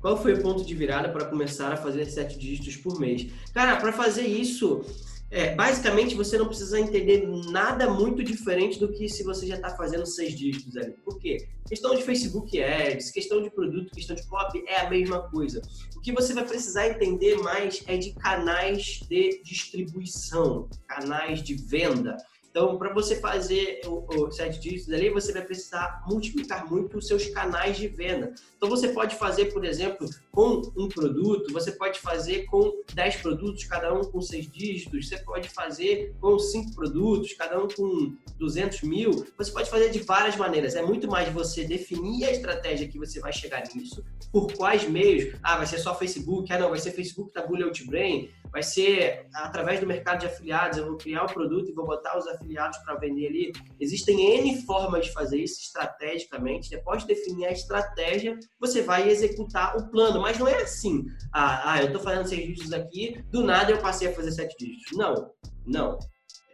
Qual 0.00 0.20
foi 0.20 0.34
o 0.34 0.42
ponto 0.42 0.62
de 0.62 0.74
virada 0.74 1.08
para 1.08 1.24
começar 1.24 1.72
a 1.72 1.76
fazer 1.76 2.04
sete 2.04 2.38
dígitos 2.38 2.76
por 2.76 3.00
mês? 3.00 3.32
Cara, 3.54 3.76
para 3.76 3.92
fazer 3.92 4.26
isso, 4.26 4.84
é, 5.30 5.54
basicamente, 5.54 6.14
você 6.14 6.38
não 6.38 6.46
precisa 6.46 6.78
entender 6.78 7.26
nada 7.50 7.90
muito 7.90 8.22
diferente 8.22 8.78
do 8.78 8.92
que 8.92 9.08
se 9.08 9.24
você 9.24 9.46
já 9.46 9.56
está 9.56 9.70
fazendo 9.70 10.06
seis 10.06 10.36
dígitos 10.36 10.76
ali. 10.76 10.92
Por 11.04 11.18
quê? 11.18 11.48
Questão 11.66 11.94
de 11.94 12.02
Facebook 12.02 12.62
Ads, 12.62 13.10
questão 13.10 13.42
de 13.42 13.50
produto, 13.50 13.90
questão 13.92 14.14
de 14.14 14.24
copy 14.26 14.62
é 14.66 14.80
a 14.80 14.90
mesma 14.90 15.28
coisa. 15.30 15.60
O 15.96 16.00
que 16.00 16.12
você 16.12 16.34
vai 16.34 16.44
precisar 16.44 16.88
entender 16.88 17.36
mais 17.38 17.82
é 17.86 17.96
de 17.96 18.12
canais 18.12 19.00
de 19.08 19.42
distribuição, 19.42 20.68
canais 20.86 21.42
de 21.42 21.54
venda. 21.54 22.16
Então, 22.54 22.78
para 22.78 22.94
você 22.94 23.16
fazer 23.16 23.80
o, 23.84 24.06
o 24.14 24.30
sete 24.30 24.60
dígitos 24.60 24.94
ali, 24.94 25.10
você 25.10 25.32
vai 25.32 25.42
precisar 25.42 26.04
multiplicar 26.06 26.70
muito 26.70 26.98
os 26.98 27.08
seus 27.08 27.26
canais 27.30 27.76
de 27.76 27.88
venda. 27.88 28.32
Então, 28.56 28.68
você 28.68 28.90
pode 28.90 29.16
fazer, 29.16 29.46
por 29.46 29.64
exemplo, 29.64 30.08
com 30.30 30.62
um 30.76 30.88
produto, 30.88 31.52
você 31.52 31.72
pode 31.72 31.98
fazer 31.98 32.44
com 32.44 32.72
10 32.94 33.16
produtos, 33.16 33.64
cada 33.64 33.92
um 33.92 34.04
com 34.04 34.20
seis 34.20 34.48
dígitos, 34.48 35.08
você 35.08 35.18
pode 35.18 35.48
fazer 35.48 36.14
com 36.20 36.38
cinco 36.38 36.72
produtos, 36.76 37.32
cada 37.32 37.60
um 37.60 37.66
com 37.66 38.14
200 38.38 38.82
mil. 38.82 39.26
Você 39.36 39.50
pode 39.50 39.68
fazer 39.68 39.90
de 39.90 39.98
várias 39.98 40.36
maneiras. 40.36 40.76
É 40.76 40.82
muito 40.82 41.08
mais 41.08 41.28
você 41.30 41.64
definir 41.64 42.24
a 42.24 42.30
estratégia 42.30 42.86
que 42.86 43.00
você 43.00 43.18
vai 43.18 43.32
chegar 43.32 43.64
nisso, 43.74 44.04
por 44.30 44.52
quais 44.52 44.88
meios. 44.88 45.34
Ah, 45.42 45.56
vai 45.56 45.66
ser 45.66 45.78
só 45.78 45.92
Facebook, 45.92 46.52
ah, 46.52 46.58
não, 46.60 46.70
vai 46.70 46.78
ser 46.78 46.92
Facebook 46.92 47.34
da 47.34 47.44
Bullet 47.44 47.64
Outbrain, 47.64 48.30
vai 48.52 48.62
ser 48.62 49.26
através 49.34 49.80
do 49.80 49.86
mercado 49.86 50.20
de 50.20 50.26
afiliados, 50.26 50.78
eu 50.78 50.86
vou 50.86 50.96
criar 50.96 51.24
o 51.24 51.32
produto 51.32 51.68
e 51.68 51.72
vou 51.72 51.84
botar 51.84 52.16
os 52.16 52.28
afiliados 52.28 52.43
para 52.84 52.96
vender 52.96 53.28
ali. 53.28 53.52
Existem 53.80 54.20
N 54.38 54.62
formas 54.62 55.06
de 55.06 55.12
fazer 55.12 55.38
isso 55.38 55.60
estrategicamente. 55.60 56.70
Depois 56.70 57.02
de 57.02 57.08
definir 57.08 57.46
a 57.46 57.52
estratégia, 57.52 58.38
você 58.60 58.82
vai 58.82 59.08
executar 59.08 59.76
o 59.76 59.90
plano. 59.90 60.20
Mas 60.20 60.38
não 60.38 60.48
é 60.48 60.62
assim, 60.62 61.04
ah, 61.32 61.72
ah 61.72 61.80
eu 61.80 61.86
estou 61.86 62.00
fazendo 62.00 62.28
seis 62.28 62.46
dígitos 62.46 62.72
aqui, 62.72 63.22
do 63.30 63.42
nada 63.42 63.70
eu 63.70 63.78
passei 63.78 64.08
a 64.08 64.12
fazer 64.12 64.32
sete 64.32 64.56
dígitos. 64.58 64.96
Não, 64.96 65.30
não. 65.66 65.98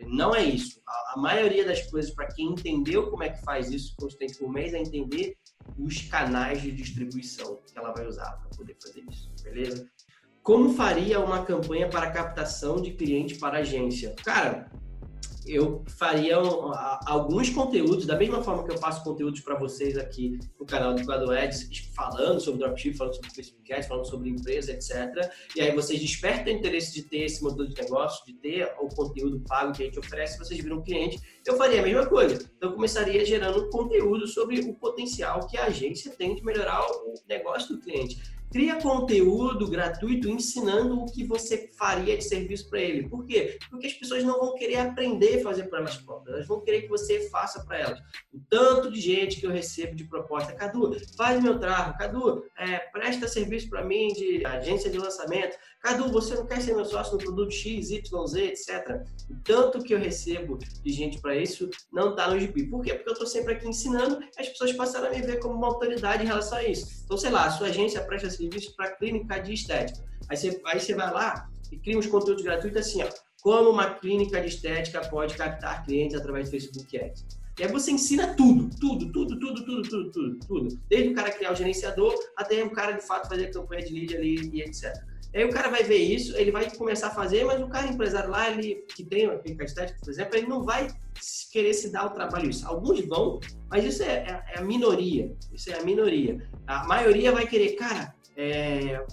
Não 0.07 0.35
é 0.35 0.43
isso. 0.43 0.81
A, 0.87 1.15
a 1.15 1.21
maioria 1.21 1.65
das 1.65 1.83
coisas, 1.91 2.11
para 2.11 2.27
quem 2.29 2.53
entendeu 2.53 3.11
como 3.11 3.23
é 3.23 3.31
que 3.31 3.43
faz 3.43 3.71
isso 3.71 3.95
constante 3.99 4.39
por 4.39 4.51
mês, 4.51 4.73
é 4.73 4.79
entender 4.79 5.37
os 5.79 6.03
canais 6.03 6.63
de 6.63 6.73
distribuição 6.73 7.59
que 7.67 7.79
ela 7.79 7.93
vai 7.93 8.07
usar 8.07 8.31
para 8.33 8.57
poder 8.57 8.77
fazer 8.81 9.05
isso, 9.09 9.31
beleza? 9.43 9.89
Como 10.43 10.75
faria 10.75 11.21
uma 11.21 11.45
campanha 11.45 11.89
para 11.89 12.11
captação 12.11 12.81
de 12.81 12.93
cliente 12.93 13.35
para 13.35 13.59
agência? 13.59 14.15
Cara, 14.25 14.70
eu 15.51 15.85
faria 15.89 16.37
alguns 17.07 17.51
conteúdos, 17.51 18.07
da 18.07 18.17
mesma 18.17 18.43
forma 18.43 18.65
que 18.65 18.73
eu 18.73 18.79
faço 18.79 19.03
conteúdos 19.03 19.41
para 19.41 19.59
vocês 19.59 19.97
aqui 19.97 20.39
no 20.59 20.65
canal 20.65 20.95
do 20.95 21.05
Quadro 21.05 21.33
Ads, 21.33 21.69
falando 21.95 22.41
sobre 22.41 22.61
dropship, 22.61 22.97
falando 22.97 23.15
sobre 23.15 23.31
Facebook 23.31 23.73
Ads, 23.73 23.89
falando 23.89 24.07
sobre 24.07 24.31
empresa, 24.31 24.73
etc. 24.73 25.31
E 25.57 25.61
aí 25.61 25.75
vocês 25.75 26.01
despertam 26.01 26.53
o 26.53 26.57
interesse 26.57 26.95
de 26.95 27.03
ter 27.03 27.25
esse 27.25 27.43
modelo 27.43 27.69
de 27.69 27.81
negócio, 27.83 28.25
de 28.25 28.35
ter 28.35 28.73
o 28.81 28.89
conteúdo 28.89 29.41
pago 29.41 29.73
que 29.73 29.83
a 29.83 29.87
gente 29.87 29.99
oferece, 29.99 30.39
vocês 30.39 30.61
viram 30.61 30.83
cliente, 30.83 31.21
eu 31.45 31.57
faria 31.57 31.81
a 31.81 31.83
mesma 31.83 32.07
coisa. 32.07 32.35
Então 32.57 32.71
eu 32.71 32.75
começaria 32.75 33.25
gerando 33.25 33.69
conteúdo 33.71 34.27
sobre 34.27 34.61
o 34.61 34.75
potencial 34.75 35.47
que 35.47 35.57
a 35.57 35.65
agência 35.65 36.13
tem 36.13 36.35
de 36.35 36.45
melhorar 36.45 36.81
o 36.81 37.15
negócio 37.29 37.77
do 37.77 37.83
cliente. 37.83 38.21
Cria 38.51 38.77
conteúdo 38.77 39.69
gratuito 39.69 40.29
ensinando 40.29 41.01
o 41.01 41.07
que 41.07 41.25
você 41.25 41.71
faria 41.79 42.17
de 42.17 42.25
serviço 42.25 42.69
para 42.69 42.81
ele. 42.81 43.09
Por 43.09 43.25
quê? 43.25 43.59
Porque 43.71 43.87
as 43.87 43.93
pessoas 43.93 44.25
não 44.25 44.41
vão 44.41 44.55
querer 44.55 44.77
aprender 44.77 45.39
a 45.39 45.43
fazer 45.43 45.65
para 45.65 45.81
elas 45.81 45.97
próprias. 45.97 46.35
Elas 46.35 46.49
vão 46.49 46.61
querer 46.61 46.83
que 46.83 46.89
você 46.89 47.29
faça 47.31 47.65
para 47.65 47.79
elas. 47.79 48.01
O 48.33 48.41
tanto 48.49 48.91
de 48.91 49.01
gente 49.01 49.39
que 49.39 49.47
eu 49.47 49.51
recebo 49.51 49.95
de 49.95 50.05
proposta, 50.05 50.53
Cadu, 50.53 50.97
faz 51.17 51.43
meu 51.43 51.59
tráfego. 51.59 51.99
Cadu, 51.99 52.45
é, 52.59 52.79
presta 52.79 53.29
serviço 53.29 53.69
para 53.69 53.85
mim 53.85 54.09
de 54.09 54.45
agência 54.45 54.91
de 54.91 54.99
lançamento. 54.99 55.57
Cadu, 55.81 56.11
você 56.11 56.35
não 56.35 56.47
quer 56.47 56.61
ser 56.61 56.75
meu 56.75 56.85
sócio 56.85 57.13
no 57.13 57.19
produto 57.19 57.53
X, 57.53 57.91
Y, 57.91 58.27
Z, 58.27 58.45
etc. 58.45 59.03
O 59.31 59.35
tanto 59.45 59.83
que 59.83 59.95
eu 59.95 59.99
recebo 59.99 60.59
de 60.59 60.93
gente 60.93 61.21
para 61.21 61.37
isso 61.37 61.71
não 61.93 62.11
está 62.11 62.29
no 62.29 62.39
GP. 62.39 62.65
Por 62.65 62.83
quê? 62.83 62.95
Porque 62.95 63.09
eu 63.09 63.13
estou 63.13 63.27
sempre 63.27 63.55
aqui 63.55 63.69
ensinando 63.69 64.21
as 64.37 64.49
pessoas 64.49 64.73
passaram 64.73 65.09
a 65.09 65.11
me 65.11 65.21
ver 65.21 65.39
como 65.39 65.55
uma 65.55 65.67
autoridade 65.67 66.23
em 66.23 66.27
relação 66.27 66.59
a 66.59 66.65
isso. 66.65 67.03
Então, 67.05 67.17
sei 67.17 67.31
lá, 67.31 67.47
a 67.47 67.51
sua 67.51 67.69
agência 67.69 68.01
presta 68.03 68.31
serviço 68.41 68.75
para 68.77 68.93
clínica 68.93 69.39
de 69.39 69.55
estética. 69.55 70.05
Aí 70.29 70.37
você, 70.37 70.61
aí 70.67 70.81
você 70.81 70.95
vai 70.95 71.13
lá 71.13 71.49
e 71.71 71.79
cria 71.79 71.99
uns 71.99 72.07
conteúdos 72.07 72.43
gratuitos 72.43 72.81
assim, 72.81 73.03
ó. 73.03 73.09
Como 73.43 73.71
uma 73.71 73.95
clínica 73.95 74.41
de 74.41 74.49
estética 74.49 75.01
pode 75.09 75.35
captar 75.35 75.85
clientes 75.85 76.17
através 76.17 76.47
do 76.47 76.51
Facebook 76.51 76.99
Ads. 76.99 77.25
E 77.59 77.65
aí 77.65 77.71
você 77.71 77.91
ensina 77.91 78.35
tudo, 78.35 78.71
tudo, 78.79 79.11
tudo, 79.13 79.39
tudo, 79.39 79.65
tudo, 79.65 79.83
tudo, 79.83 80.11
tudo, 80.11 80.39
tudo. 80.47 80.81
Desde 80.89 81.09
o 81.11 81.15
cara 81.15 81.31
criar 81.31 81.53
o 81.53 81.57
gerenciador 81.57 82.15
até 82.37 82.63
o 82.63 82.71
cara 82.71 82.93
de 82.93 83.07
fato 83.07 83.29
fazer 83.29 83.51
campanha 83.51 83.85
de 83.85 83.93
lead 83.93 84.17
ali 84.17 84.51
e 84.53 84.63
etc. 84.63 84.95
Aí 85.35 85.45
o 85.45 85.51
cara 85.51 85.69
vai 85.69 85.85
ver 85.85 85.99
isso, 85.99 86.37
ele 86.37 86.51
vai 86.51 86.69
começar 86.75 87.09
a 87.09 87.15
fazer, 87.15 87.45
mas 87.45 87.61
o 87.63 87.69
cara 87.69 87.87
empresário 87.87 88.31
lá, 88.31 88.51
ele 88.51 88.85
que 88.95 89.05
tem 89.05 89.29
uma 89.29 89.39
clínica 89.39 89.65
estética, 89.65 89.99
por 90.03 90.11
exemplo, 90.11 90.37
ele 90.37 90.49
não 90.49 90.65
vai 90.65 90.89
querer 91.53 91.73
se 91.73 91.93
dar 91.93 92.07
o 92.07 92.11
trabalho 92.11 92.51
isso. 92.51 92.67
Alguns 92.67 93.05
vão, 93.07 93.39
mas 93.69 93.85
isso 93.85 94.03
é, 94.03 94.25
é, 94.27 94.45
é 94.55 94.59
a 94.59 94.63
minoria. 94.63 95.33
Isso 95.53 95.71
é 95.71 95.79
a 95.79 95.85
minoria. 95.85 96.49
A 96.67 96.85
maioria 96.85 97.31
vai 97.31 97.47
querer, 97.47 97.75
cara, 97.75 98.13
é, 98.41 99.05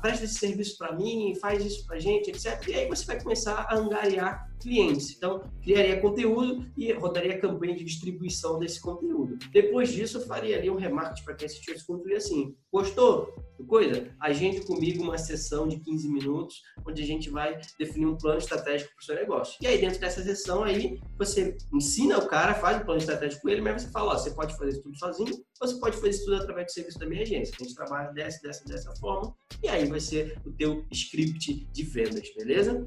presta 0.00 0.24
esse 0.24 0.34
serviço 0.34 0.78
para 0.78 0.92
mim, 0.92 1.34
faz 1.40 1.64
isso 1.64 1.84
para 1.86 1.98
gente, 1.98 2.30
etc. 2.30 2.62
E 2.68 2.74
aí 2.74 2.88
você 2.88 3.04
vai 3.04 3.20
começar 3.20 3.66
a 3.68 3.74
angariar 3.74 4.48
clientes. 4.64 5.14
Então, 5.14 5.42
criaria 5.62 6.00
conteúdo 6.00 6.66
e 6.76 6.90
rodaria 6.92 7.38
campanha 7.38 7.76
de 7.76 7.84
distribuição 7.84 8.58
desse 8.58 8.80
conteúdo. 8.80 9.38
Depois 9.52 9.92
disso, 9.92 10.18
eu 10.18 10.26
faria 10.26 10.56
ali 10.56 10.70
um 10.70 10.76
remarketing 10.76 11.24
para 11.24 11.34
quem 11.34 11.46
assistiu 11.46 11.74
esse 11.74 11.86
conteúdo 11.86 12.16
assim. 12.16 12.56
Gostou? 12.72 13.34
Coisa? 13.68 14.08
Agende 14.18 14.62
comigo 14.62 15.02
uma 15.02 15.16
sessão 15.16 15.68
de 15.68 15.78
15 15.78 16.08
minutos, 16.08 16.62
onde 16.86 17.02
a 17.02 17.06
gente 17.06 17.30
vai 17.30 17.60
definir 17.78 18.06
um 18.06 18.16
plano 18.16 18.38
estratégico 18.38 18.90
para 18.94 19.02
o 19.02 19.04
seu 19.04 19.14
negócio. 19.14 19.56
E 19.60 19.66
aí, 19.66 19.78
dentro 19.78 20.00
dessa 20.00 20.22
sessão 20.22 20.64
aí, 20.64 20.98
você 21.16 21.56
ensina 21.72 22.18
o 22.18 22.26
cara, 22.26 22.54
faz 22.54 22.80
o 22.80 22.84
plano 22.84 23.00
estratégico 23.00 23.42
com 23.42 23.48
ele, 23.50 23.60
mas 23.60 23.82
você 23.82 23.90
fala, 23.90 24.14
ó, 24.14 24.18
você 24.18 24.30
pode 24.30 24.56
fazer 24.56 24.70
isso 24.70 24.82
tudo 24.82 24.98
sozinho, 24.98 25.32
ou 25.60 25.68
você 25.68 25.78
pode 25.78 25.96
fazer 25.96 26.10
isso 26.10 26.24
tudo 26.24 26.36
através 26.36 26.66
do 26.66 26.72
serviço 26.72 26.98
da 26.98 27.06
minha 27.06 27.22
agência. 27.22 27.54
A 27.58 27.62
gente 27.62 27.74
trabalha 27.74 28.12
dessa, 28.12 28.40
dessa, 28.42 28.64
dessa 28.64 28.92
forma, 28.96 29.34
e 29.62 29.68
aí 29.68 29.86
vai 29.86 30.00
ser 30.00 30.38
o 30.44 30.52
teu 30.52 30.84
script 30.90 31.66
de 31.72 31.82
vendas, 31.84 32.28
beleza? 32.36 32.86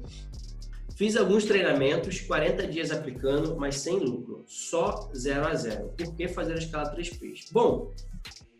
Fiz 0.98 1.16
alguns 1.16 1.44
treinamentos, 1.44 2.18
40 2.22 2.66
dias 2.66 2.90
aplicando, 2.90 3.56
mas 3.56 3.76
sem 3.76 4.00
lucro, 4.00 4.42
só 4.48 5.08
0 5.14 5.46
a 5.46 5.54
0. 5.54 5.94
Por 5.96 6.16
que 6.16 6.26
fazer 6.26 6.54
a 6.54 6.58
escala 6.58 6.92
3Ps? 6.92 7.52
Bom, 7.52 7.94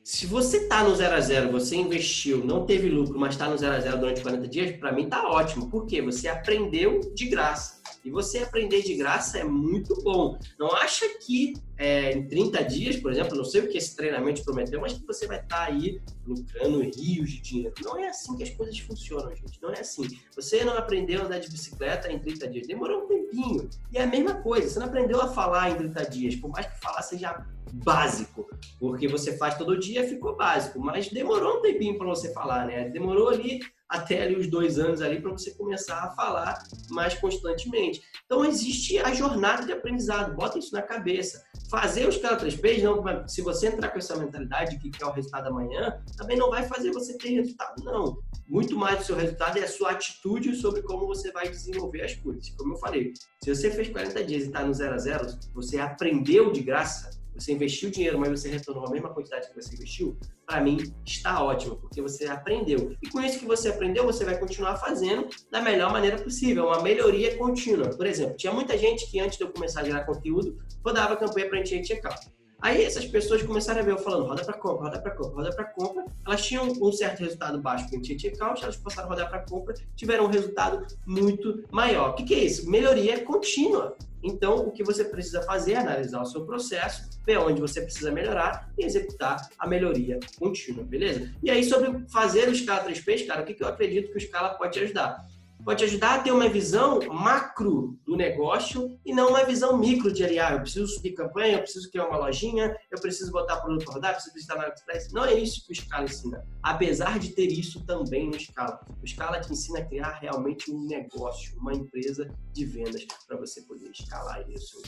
se 0.04 0.24
você 0.24 0.58
está 0.58 0.84
no 0.84 0.94
0 0.94 1.16
a 1.16 1.20
0, 1.20 1.50
você 1.50 1.74
investiu, 1.74 2.44
não 2.44 2.64
teve 2.64 2.88
lucro, 2.88 3.18
mas 3.18 3.34
está 3.34 3.48
no 3.48 3.58
0 3.58 3.74
a 3.74 3.80
0 3.80 3.98
durante 3.98 4.20
40 4.20 4.46
dias, 4.46 4.76
para 4.76 4.92
mim 4.92 5.08
tá 5.08 5.28
ótimo. 5.28 5.68
Por 5.68 5.84
quê? 5.84 6.00
Você 6.00 6.28
aprendeu 6.28 7.00
de 7.12 7.26
graça. 7.26 7.77
E 8.04 8.10
você 8.10 8.38
aprender 8.38 8.82
de 8.82 8.94
graça 8.94 9.38
é 9.38 9.44
muito 9.44 10.00
bom. 10.02 10.38
Não 10.58 10.72
acha 10.72 11.06
que 11.18 11.54
é, 11.76 12.12
em 12.12 12.26
30 12.26 12.64
dias, 12.64 12.96
por 12.96 13.12
exemplo, 13.12 13.36
não 13.36 13.44
sei 13.44 13.62
o 13.62 13.68
que 13.68 13.78
esse 13.78 13.94
treinamento 13.94 14.42
prometeu, 14.42 14.80
mas 14.80 14.94
que 14.94 15.06
você 15.06 15.26
vai 15.26 15.40
estar 15.40 15.66
tá 15.66 15.72
aí 15.72 16.00
lucrando 16.26 16.80
rios 16.80 17.30
de 17.30 17.40
dinheiro. 17.40 17.74
Não 17.82 17.98
é 17.98 18.08
assim 18.08 18.36
que 18.36 18.42
as 18.42 18.50
coisas 18.50 18.78
funcionam, 18.78 19.34
gente. 19.34 19.60
Não 19.62 19.70
é 19.70 19.80
assim. 19.80 20.08
Você 20.34 20.64
não 20.64 20.76
aprendeu 20.76 21.22
a 21.22 21.24
andar 21.24 21.38
de 21.38 21.50
bicicleta 21.50 22.10
em 22.10 22.18
30 22.18 22.48
dias. 22.48 22.66
Demorou 22.66 23.04
um 23.04 23.06
tempinho. 23.06 23.68
E 23.92 23.98
é 23.98 24.02
a 24.02 24.06
mesma 24.06 24.34
coisa. 24.34 24.68
Você 24.68 24.78
não 24.78 24.86
aprendeu 24.86 25.20
a 25.20 25.28
falar 25.28 25.70
em 25.70 25.76
30 25.76 26.04
dias. 26.10 26.36
Por 26.36 26.50
mais 26.50 26.66
que 26.66 26.80
falar 26.80 27.02
seja 27.02 27.46
básico, 27.72 28.48
porque 28.78 29.08
você 29.08 29.36
faz 29.36 29.56
todo 29.56 29.78
dia, 29.78 30.06
ficou 30.06 30.36
básico, 30.36 30.80
mas 30.80 31.08
demorou 31.08 31.58
um 31.58 31.62
tempinho 31.62 31.96
para 31.96 32.06
você 32.06 32.32
falar, 32.32 32.66
né? 32.66 32.88
Demorou 32.88 33.28
ali 33.28 33.60
até 33.88 34.22
ali 34.22 34.36
os 34.36 34.46
dois 34.48 34.78
anos 34.78 35.00
ali 35.00 35.20
para 35.20 35.30
você 35.30 35.52
começar 35.52 35.98
a 36.04 36.10
falar 36.10 36.62
mais 36.90 37.14
constantemente. 37.14 38.02
Então 38.26 38.44
existe 38.44 38.98
a 38.98 39.14
jornada 39.14 39.64
de 39.64 39.72
aprendizado, 39.72 40.36
bota 40.36 40.58
isso 40.58 40.74
na 40.74 40.82
cabeça. 40.82 41.42
Fazer 41.70 42.06
os 42.06 42.18
cara 42.18 42.36
três 42.36 42.54
P's, 42.54 42.82
não, 42.82 43.26
se 43.26 43.40
você 43.40 43.68
entrar 43.68 43.88
com 43.88 43.98
essa 43.98 44.16
mentalidade 44.16 44.72
de 44.72 44.78
que 44.78 44.90
quer 44.90 45.06
o 45.06 45.10
resultado 45.10 45.48
amanhã, 45.48 46.02
também 46.16 46.36
não 46.36 46.50
vai 46.50 46.64
fazer 46.64 46.90
você 46.92 47.16
ter 47.16 47.30
resultado, 47.30 47.82
não. 47.82 48.18
Muito 48.46 48.76
mais 48.76 48.98
do 48.98 49.04
seu 49.04 49.16
resultado 49.16 49.58
é 49.58 49.64
a 49.64 49.68
sua 49.68 49.92
atitude 49.92 50.54
sobre 50.56 50.82
como 50.82 51.06
você 51.06 51.30
vai 51.32 51.48
desenvolver 51.48 52.02
as 52.02 52.14
coisas. 52.14 52.48
Como 52.50 52.74
eu 52.74 52.78
falei, 52.78 53.12
se 53.42 53.54
você 53.54 53.70
fez 53.70 53.88
40 53.88 54.24
dias 54.24 54.44
e 54.44 54.46
está 54.46 54.64
no 54.64 54.72
zero 54.72 54.94
a 54.94 54.98
zero, 54.98 55.26
você 55.54 55.78
aprendeu 55.78 56.50
de 56.50 56.62
graça, 56.62 57.17
você 57.40 57.52
investiu 57.52 57.90
dinheiro, 57.90 58.18
mas 58.18 58.28
você 58.28 58.48
retornou 58.48 58.86
a 58.86 58.90
mesma 58.90 59.10
quantidade 59.10 59.48
que 59.48 59.54
você 59.54 59.74
investiu, 59.74 60.18
para 60.46 60.60
mim 60.60 60.78
está 61.06 61.42
ótimo, 61.42 61.76
porque 61.76 62.00
você 62.00 62.26
aprendeu. 62.26 62.94
E 63.02 63.08
com 63.08 63.20
isso 63.20 63.38
que 63.38 63.46
você 63.46 63.68
aprendeu, 63.68 64.04
você 64.04 64.24
vai 64.24 64.38
continuar 64.38 64.76
fazendo 64.76 65.28
da 65.50 65.60
melhor 65.60 65.92
maneira 65.92 66.18
possível, 66.18 66.66
uma 66.66 66.82
melhoria 66.82 67.36
contínua. 67.36 67.90
Por 67.90 68.06
exemplo, 68.06 68.36
tinha 68.36 68.52
muita 68.52 68.76
gente 68.76 69.10
que 69.10 69.20
antes 69.20 69.38
de 69.38 69.44
eu 69.44 69.52
começar 69.52 69.80
a 69.80 69.84
gerar 69.84 70.04
conteúdo, 70.04 70.58
rodava 70.84 71.16
campanha 71.16 71.48
para 71.48 71.60
encher 71.60 71.84
checkout. 71.84 72.38
Aí 72.60 72.82
essas 72.82 73.06
pessoas 73.06 73.40
começaram 73.42 73.80
a 73.80 73.84
ver 73.84 73.92
eu 73.92 73.98
falando 73.98 74.26
roda 74.26 74.44
para 74.44 74.58
compra, 74.58 74.84
roda 74.84 75.00
para 75.00 75.12
compra, 75.12 75.36
roda 75.36 75.54
para 75.54 75.64
compra. 75.64 76.04
Elas 76.26 76.44
tinham 76.44 76.66
um 76.66 76.92
certo 76.92 77.20
resultado 77.20 77.60
baixo 77.62 77.88
com 77.88 77.98
o 77.98 78.04
checkout, 78.04 78.62
elas 78.64 78.76
passaram 78.76 79.06
a 79.08 79.10
rodar 79.12 79.30
para 79.30 79.44
compra, 79.48 79.74
tiveram 79.94 80.24
um 80.24 80.28
resultado 80.28 80.84
muito 81.06 81.62
maior. 81.70 82.10
O 82.10 82.14
que, 82.14 82.24
que 82.24 82.34
é 82.34 82.38
isso? 82.38 82.68
Melhoria 82.68 83.24
contínua. 83.24 83.96
Então, 84.22 84.56
o 84.56 84.72
que 84.72 84.82
você 84.82 85.04
precisa 85.04 85.42
fazer 85.42 85.72
é 85.72 85.76
analisar 85.76 86.20
o 86.20 86.26
seu 86.26 86.44
processo, 86.44 87.08
ver 87.24 87.38
onde 87.38 87.60
você 87.60 87.80
precisa 87.80 88.10
melhorar 88.10 88.68
e 88.76 88.84
executar 88.84 89.48
a 89.58 89.66
melhoria 89.66 90.18
contínua, 90.38 90.84
beleza? 90.84 91.32
E 91.42 91.50
aí, 91.50 91.62
sobre 91.62 92.04
fazer 92.08 92.48
o 92.48 92.54
Scala 92.54 92.84
3Ps, 92.84 93.26
cara, 93.26 93.42
o 93.42 93.44
que, 93.44 93.54
que 93.54 93.62
eu 93.62 93.68
acredito 93.68 94.10
que 94.10 94.16
o 94.16 94.20
Scala 94.20 94.50
pode 94.50 94.72
te 94.72 94.80
ajudar? 94.80 95.24
Pode 95.68 95.84
ajudar 95.84 96.14
a 96.14 96.22
ter 96.22 96.32
uma 96.32 96.48
visão 96.48 96.98
macro 97.12 98.00
do 98.06 98.16
negócio 98.16 98.98
e 99.04 99.12
não 99.12 99.28
uma 99.28 99.44
visão 99.44 99.76
micro 99.76 100.10
de 100.10 100.24
ali, 100.24 100.38
ah, 100.38 100.52
eu 100.52 100.60
preciso 100.62 100.86
subir 100.86 101.12
campanha, 101.12 101.56
eu 101.56 101.60
preciso 101.60 101.90
criar 101.90 102.08
uma 102.08 102.16
lojinha, 102.16 102.74
eu 102.90 102.98
preciso 102.98 103.30
botar 103.30 103.60
produto 103.60 103.86
rodar, 103.90 104.12
eu 104.12 104.14
preciso 104.14 104.34
visitar 104.34 104.56
na 104.56 104.62
AliExpress. 104.62 105.12
Não 105.12 105.26
é 105.26 105.34
isso 105.34 105.66
que 105.66 105.72
o 105.74 105.76
Scala 105.76 106.06
ensina. 106.06 106.42
Apesar 106.62 107.18
de 107.18 107.32
ter 107.32 107.48
isso 107.48 107.84
também 107.84 108.30
no 108.30 108.40
Scala. 108.40 108.80
O 109.02 109.06
Scala 109.06 109.42
te 109.42 109.52
ensina 109.52 109.80
a 109.80 109.84
criar 109.84 110.18
realmente 110.22 110.70
um 110.70 110.86
negócio, 110.86 111.54
uma 111.58 111.74
empresa 111.74 112.34
de 112.54 112.64
vendas 112.64 113.04
para 113.26 113.36
você 113.36 113.60
poder 113.60 113.90
escalar 113.90 114.36
aí 114.36 114.54
o 114.54 114.58
seu 114.58 114.80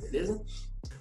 beleza? 0.00 0.44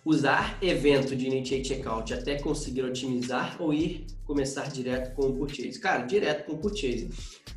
Usar 0.04 0.58
evento 0.62 1.15
de 1.15 1.27
Initiate 1.27 1.68
Checkout 1.68 2.13
até 2.13 2.39
conseguir 2.39 2.84
otimizar 2.84 3.56
ou 3.60 3.74
ir 3.74 4.06
começar 4.24 4.70
direto 4.70 5.15
com 5.15 5.27
o 5.27 5.34
Purchase? 5.34 5.80
Cara, 5.80 6.04
direto 6.04 6.46
com 6.46 6.54
o 6.54 6.58
Purchase. 6.58 7.10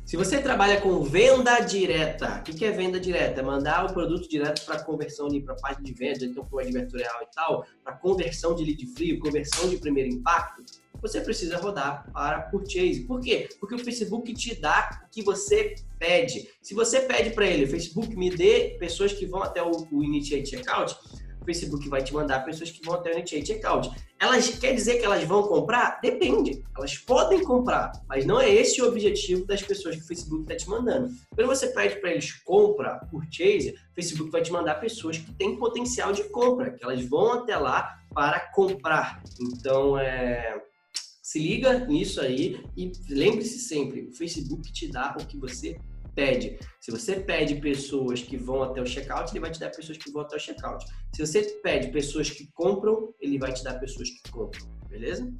Se 0.05 0.17
você 0.17 0.41
trabalha 0.41 0.81
com 0.81 1.03
venda 1.03 1.59
direta, 1.59 2.39
o 2.39 2.43
que 2.43 2.65
é 2.65 2.71
venda 2.71 2.99
direta? 2.99 3.41
É 3.41 3.43
mandar 3.43 3.85
o 3.85 3.93
produto 3.93 4.27
direto 4.27 4.65
para 4.65 4.83
conversão 4.83 5.27
ali, 5.27 5.41
para 5.41 5.55
página 5.55 5.83
de 5.83 5.93
venda, 5.93 6.25
então 6.25 6.43
para 6.43 6.55
o 6.55 6.59
advertorial 6.59 7.21
e 7.21 7.35
tal, 7.35 7.65
para 7.83 7.93
conversão 7.93 8.55
de 8.55 8.63
lead 8.63 8.85
free, 8.95 9.19
conversão 9.19 9.69
de 9.69 9.77
primeiro 9.77 10.09
impacto, 10.09 10.63
você 11.01 11.21
precisa 11.21 11.57
rodar 11.57 12.11
para 12.11 12.41
Purchase. 12.43 13.01
Por 13.01 13.21
quê? 13.21 13.49
Porque 13.59 13.75
o 13.75 13.79
Facebook 13.79 14.33
te 14.33 14.55
dá 14.55 15.01
o 15.05 15.09
que 15.11 15.21
você 15.21 15.75
pede. 15.97 16.49
Se 16.61 16.73
você 16.73 17.01
pede 17.01 17.31
para 17.31 17.45
ele, 17.45 17.67
Facebook 17.67 18.15
me 18.15 18.29
dê 18.29 18.75
pessoas 18.79 19.13
que 19.13 19.25
vão 19.25 19.43
até 19.43 19.61
o, 19.61 19.87
o 19.91 20.03
Initiate 20.03 20.49
Checkout, 20.49 20.95
o 21.41 21.45
Facebook 21.45 21.87
vai 21.89 22.03
te 22.03 22.13
mandar 22.13 22.43
pessoas 22.45 22.71
que 22.71 22.85
vão 22.85 22.95
até 22.95 23.11
o 23.11 23.13
Initiate 23.13 23.47
Checkout. 23.47 23.89
Elas 24.19 24.49
quer 24.49 24.73
dizer 24.73 24.99
que 24.99 25.05
elas 25.05 25.23
vão 25.23 25.43
comprar? 25.43 25.99
Depende. 26.01 26.63
Elas 26.77 26.97
podem 26.97 27.43
comprar, 27.43 27.91
mas 28.07 28.25
não 28.25 28.39
é 28.39 28.49
esse 28.49 28.81
o 28.81 28.87
objetivo 28.87 29.45
das 29.45 29.61
pessoas 29.61 29.95
que 29.95 30.01
o 30.01 30.07
Facebook 30.07 30.43
está 30.43 30.55
te 30.55 30.69
mandando. 30.69 31.09
Quando 31.35 31.47
você 31.47 31.67
pede 31.67 31.99
para 31.99 32.11
eles 32.11 32.33
compra, 32.43 32.99
purchase, 33.09 33.71
o 33.91 33.95
Facebook 33.95 34.29
vai 34.29 34.41
te 34.41 34.51
mandar 34.51 34.75
pessoas 34.75 35.17
que 35.17 35.33
têm 35.33 35.57
potencial 35.57 36.11
de 36.11 36.23
compra, 36.25 36.71
que 36.71 36.83
elas 36.83 37.03
vão 37.05 37.33
até 37.33 37.55
lá 37.55 37.97
para 38.13 38.39
comprar. 38.51 39.23
Então, 39.39 39.97
é 39.97 40.61
se 41.29 41.37
liga 41.37 41.85
nisso 41.85 42.19
aí 42.21 42.59
e 42.75 42.91
lembre-se 43.07 43.59
sempre, 43.59 44.07
o 44.07 44.11
Facebook 44.11 44.73
te 44.73 44.91
dá 44.91 45.15
o 45.15 45.27
que 45.27 45.37
você 45.37 45.79
pede. 46.19 46.59
Se 46.81 46.91
você 46.91 47.15
pede 47.15 47.55
pessoas 47.55 48.21
que 48.21 48.35
vão 48.35 48.61
até 48.61 48.81
o 48.81 48.85
checkout, 48.85 49.31
ele 49.31 49.39
vai 49.39 49.51
te 49.51 49.59
dar 49.59 49.69
pessoas 49.69 49.97
que 49.97 50.11
vão 50.11 50.23
até 50.23 50.35
o 50.35 50.39
checkout. 50.39 50.85
Se 51.15 51.25
você 51.25 51.41
pede 51.63 51.91
pessoas 51.91 52.29
que 52.29 52.47
compram, 52.51 53.13
ele 53.21 53.39
vai 53.39 53.53
te 53.53 53.63
dar 53.63 53.79
pessoas 53.79 54.09
que 54.09 54.29
compram, 54.29 54.67
beleza? 54.89 55.31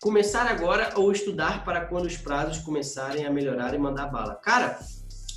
Começar 0.00 0.46
agora 0.46 0.94
ou 0.96 1.12
estudar 1.12 1.62
para 1.64 1.84
quando 1.84 2.06
os 2.06 2.16
prazos 2.16 2.62
começarem 2.62 3.26
a 3.26 3.30
melhorar 3.30 3.74
e 3.74 3.78
mandar 3.78 4.06
bala. 4.06 4.34
Cara, 4.36 4.78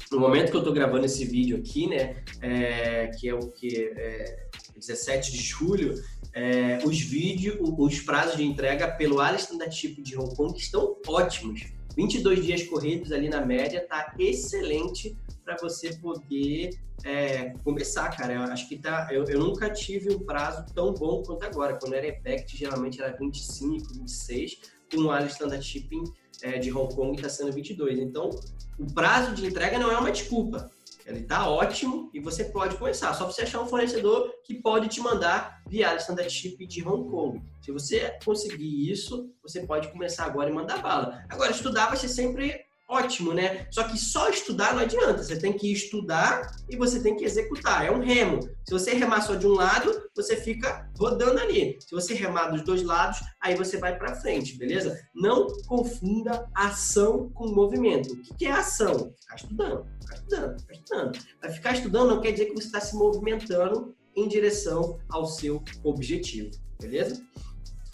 no 0.10 0.20
momento 0.20 0.52
que 0.52 0.56
eu 0.56 0.62
estou 0.62 0.74
gravando 0.74 1.06
esse 1.06 1.26
vídeo 1.26 1.58
aqui, 1.58 1.88
né, 1.88 2.24
é, 2.42 3.08
que 3.08 3.28
é 3.28 3.34
o 3.34 3.52
que 3.52 3.92
é 3.98 4.48
17 4.78 5.34
de 5.34 5.44
julho, 5.44 6.02
é, 6.34 6.80
os 6.86 7.00
vídeos, 7.00 7.58
os 7.60 8.00
prazos 8.00 8.38
de 8.38 8.44
entrega 8.44 8.90
pelo 8.90 9.20
Alistair 9.20 9.58
da 9.58 9.70
Chip 9.70 10.02
de 10.02 10.18
Hong 10.18 10.34
Kong 10.34 10.58
estão 10.58 10.96
ótimos. 11.06 11.77
22 11.98 12.46
dias 12.46 12.64
corridos 12.64 13.12
ali 13.12 13.28
na 13.28 13.44
média, 13.44 13.84
tá 13.86 14.14
excelente 14.20 15.18
para 15.44 15.58
você 15.58 15.96
poder 15.96 16.70
é, 17.04 17.50
começar, 17.64 18.08
cara. 18.16 18.34
Eu 18.34 18.42
acho 18.44 18.70
que 18.70 18.78
tá. 18.78 19.08
Eu, 19.12 19.24
eu, 19.26 19.40
nunca 19.40 19.68
tive 19.72 20.14
um 20.14 20.20
prazo 20.20 20.64
tão 20.76 20.94
bom 20.94 21.24
quanto 21.24 21.44
agora. 21.44 21.76
Quando 21.80 21.94
era 21.94 22.06
EPECT, 22.06 22.56
geralmente 22.56 23.02
era 23.02 23.18
25, 23.18 23.96
26, 23.96 24.60
com 24.94 25.02
o 25.02 25.12
Alistair 25.12 25.50
da 25.50 25.60
Shipping 25.60 26.04
é, 26.44 26.60
de 26.60 26.72
Hong 26.72 26.94
Kong 26.94 27.16
está 27.16 27.30
sendo 27.30 27.52
22. 27.52 27.98
Então, 27.98 28.30
o 28.78 28.86
prazo 28.94 29.34
de 29.34 29.48
entrega 29.48 29.80
não 29.80 29.92
é 29.92 29.98
uma 29.98 30.12
desculpa. 30.12 30.70
Ele 31.08 31.22
está 31.22 31.50
ótimo 31.50 32.12
e 32.14 32.20
você 32.20 32.44
pode 32.44 32.76
começar. 32.76 33.14
Só 33.14 33.26
você 33.26 33.44
achar 33.44 33.62
um 33.62 33.66
fornecedor 33.66 34.30
que 34.44 34.62
pode 34.62 34.90
te 34.90 35.00
mandar 35.00 35.62
via 35.66 35.96
standard 35.96 36.30
chip 36.30 36.68
de 36.68 36.86
Hong 36.86 37.10
Kong. 37.10 37.42
Se 37.62 37.72
você 37.72 38.18
conseguir 38.26 38.92
isso, 38.92 39.32
você 39.42 39.66
pode 39.66 39.90
começar 39.90 40.26
agora 40.26 40.50
e 40.50 40.54
mandar 40.54 40.82
bala. 40.82 41.24
Agora, 41.30 41.52
estudar 41.52 41.88
vai 41.88 41.96
ser 41.96 42.10
sempre 42.10 42.67
ótimo, 42.88 43.34
né? 43.34 43.68
Só 43.70 43.84
que 43.84 43.98
só 43.98 44.30
estudar 44.30 44.74
não 44.74 44.82
adianta. 44.82 45.22
Você 45.22 45.38
tem 45.38 45.54
que 45.54 45.72
estudar 45.72 46.56
e 46.70 46.78
você 46.78 47.02
tem 47.02 47.16
que 47.16 47.26
executar. 47.26 47.86
É 47.86 47.92
um 47.92 48.00
remo. 48.00 48.42
Se 48.64 48.72
você 48.72 48.94
remar 48.94 49.22
só 49.22 49.36
de 49.36 49.46
um 49.46 49.54
lado, 49.54 50.10
você 50.16 50.38
fica 50.38 50.90
rodando 50.98 51.40
ali. 51.40 51.78
Se 51.80 51.92
você 51.92 52.14
remar 52.14 52.48
dos 52.48 52.64
dois 52.64 52.84
lados, 52.84 53.20
aí 53.42 53.56
você 53.56 53.78
vai 53.78 53.98
para 53.98 54.16
frente, 54.16 54.58
beleza? 54.58 54.98
Não 55.14 55.48
confunda 55.68 56.48
ação 56.56 57.30
com 57.34 57.48
movimento. 57.48 58.14
O 58.32 58.36
que 58.36 58.46
é 58.46 58.52
ação? 58.52 59.14
Ficar 59.20 59.36
estudando, 59.36 59.86
ficar 60.02 60.16
estudando, 60.16 60.60
ficar 60.60 60.74
estudando. 60.74 61.20
Vai 61.42 61.52
ficar 61.52 61.74
estudando 61.74 62.08
não 62.08 62.22
quer 62.22 62.32
dizer 62.32 62.46
que 62.46 62.54
você 62.54 62.68
está 62.68 62.80
se 62.80 62.96
movimentando 62.96 63.96
em 64.16 64.28
direção 64.28 64.98
ao 65.10 65.26
seu 65.26 65.64
objetivo, 65.84 66.50
beleza? 66.80 67.22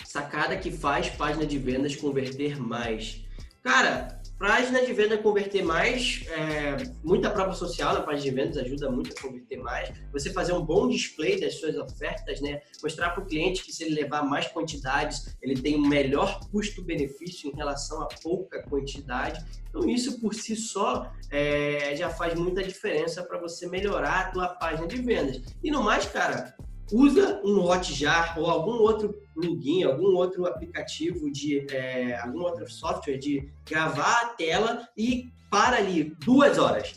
Sacada 0.06 0.56
que 0.56 0.72
faz 0.72 1.10
página 1.10 1.46
de 1.46 1.58
vendas 1.58 1.96
converter 1.96 2.58
mais. 2.62 3.26
Cara, 3.64 4.22
Página 4.38 4.86
de 4.86 4.92
venda 4.92 5.18
converter 5.18 5.64
mais, 5.64 6.26
é, 6.28 6.92
muita 7.04 7.30
prova 7.30 7.54
social 7.54 7.94
na 7.94 8.02
página 8.02 8.24
de 8.24 8.32
vendas 8.32 8.58
ajuda 8.58 8.90
muito 8.90 9.14
a 9.14 9.22
converter 9.22 9.58
mais. 9.58 9.94
Você 10.12 10.34
fazer 10.34 10.54
um 10.54 10.62
bom 10.62 10.90
display 10.90 11.40
das 11.40 11.60
suas 11.60 11.78
ofertas, 11.78 12.42
né? 12.42 12.62
Mostrar 12.82 13.12
para 13.12 13.24
o 13.24 13.26
cliente 13.26 13.64
que 13.64 13.72
se 13.72 13.84
ele 13.84 13.96
levar 13.96 14.24
mais 14.24 14.48
quantidades, 14.48 15.38
ele 15.42 15.62
tem 15.62 15.78
um 15.78 15.88
melhor 15.88 16.42
custo-benefício 16.52 17.50
em 17.50 17.56
relação 17.56 18.02
a 18.02 18.08
pouca 18.22 18.62
quantidade. 18.64 19.44
Então 19.70 19.88
isso 19.88 20.20
por 20.20 20.34
si 20.34 20.56
só 20.56 21.12
é, 21.32 21.96
já 21.96 22.10
faz 22.10 22.34
muita 22.34 22.64
diferença 22.64 23.24
para 23.24 23.40
você 23.40 23.68
melhorar 23.68 24.20
a 24.20 24.32
tua 24.32 24.48
página 24.50 24.88
de 24.88 24.98
vendas. 25.02 25.42
E 25.64 25.72
no 25.72 25.82
mais, 25.84 26.06
cara, 26.06 26.56
usa 26.92 27.42
um 27.44 27.60
Hotjar 27.60 28.40
ou 28.40 28.46
algum 28.50 28.82
outro 28.82 29.16
plugin, 29.34 29.84
algum 29.84 30.16
outro 30.16 30.46
aplicativo 30.46 31.32
de 31.32 31.66
é, 31.74 32.20
algum 32.20 32.42
outro 32.42 32.70
software 32.70 33.18
de 33.18 33.50
gravar 33.66 34.22
a 34.22 34.26
tela 34.30 34.88
e 34.98 35.32
para 35.50 35.78
ali 35.78 36.16
duas 36.24 36.58
horas. 36.58 36.94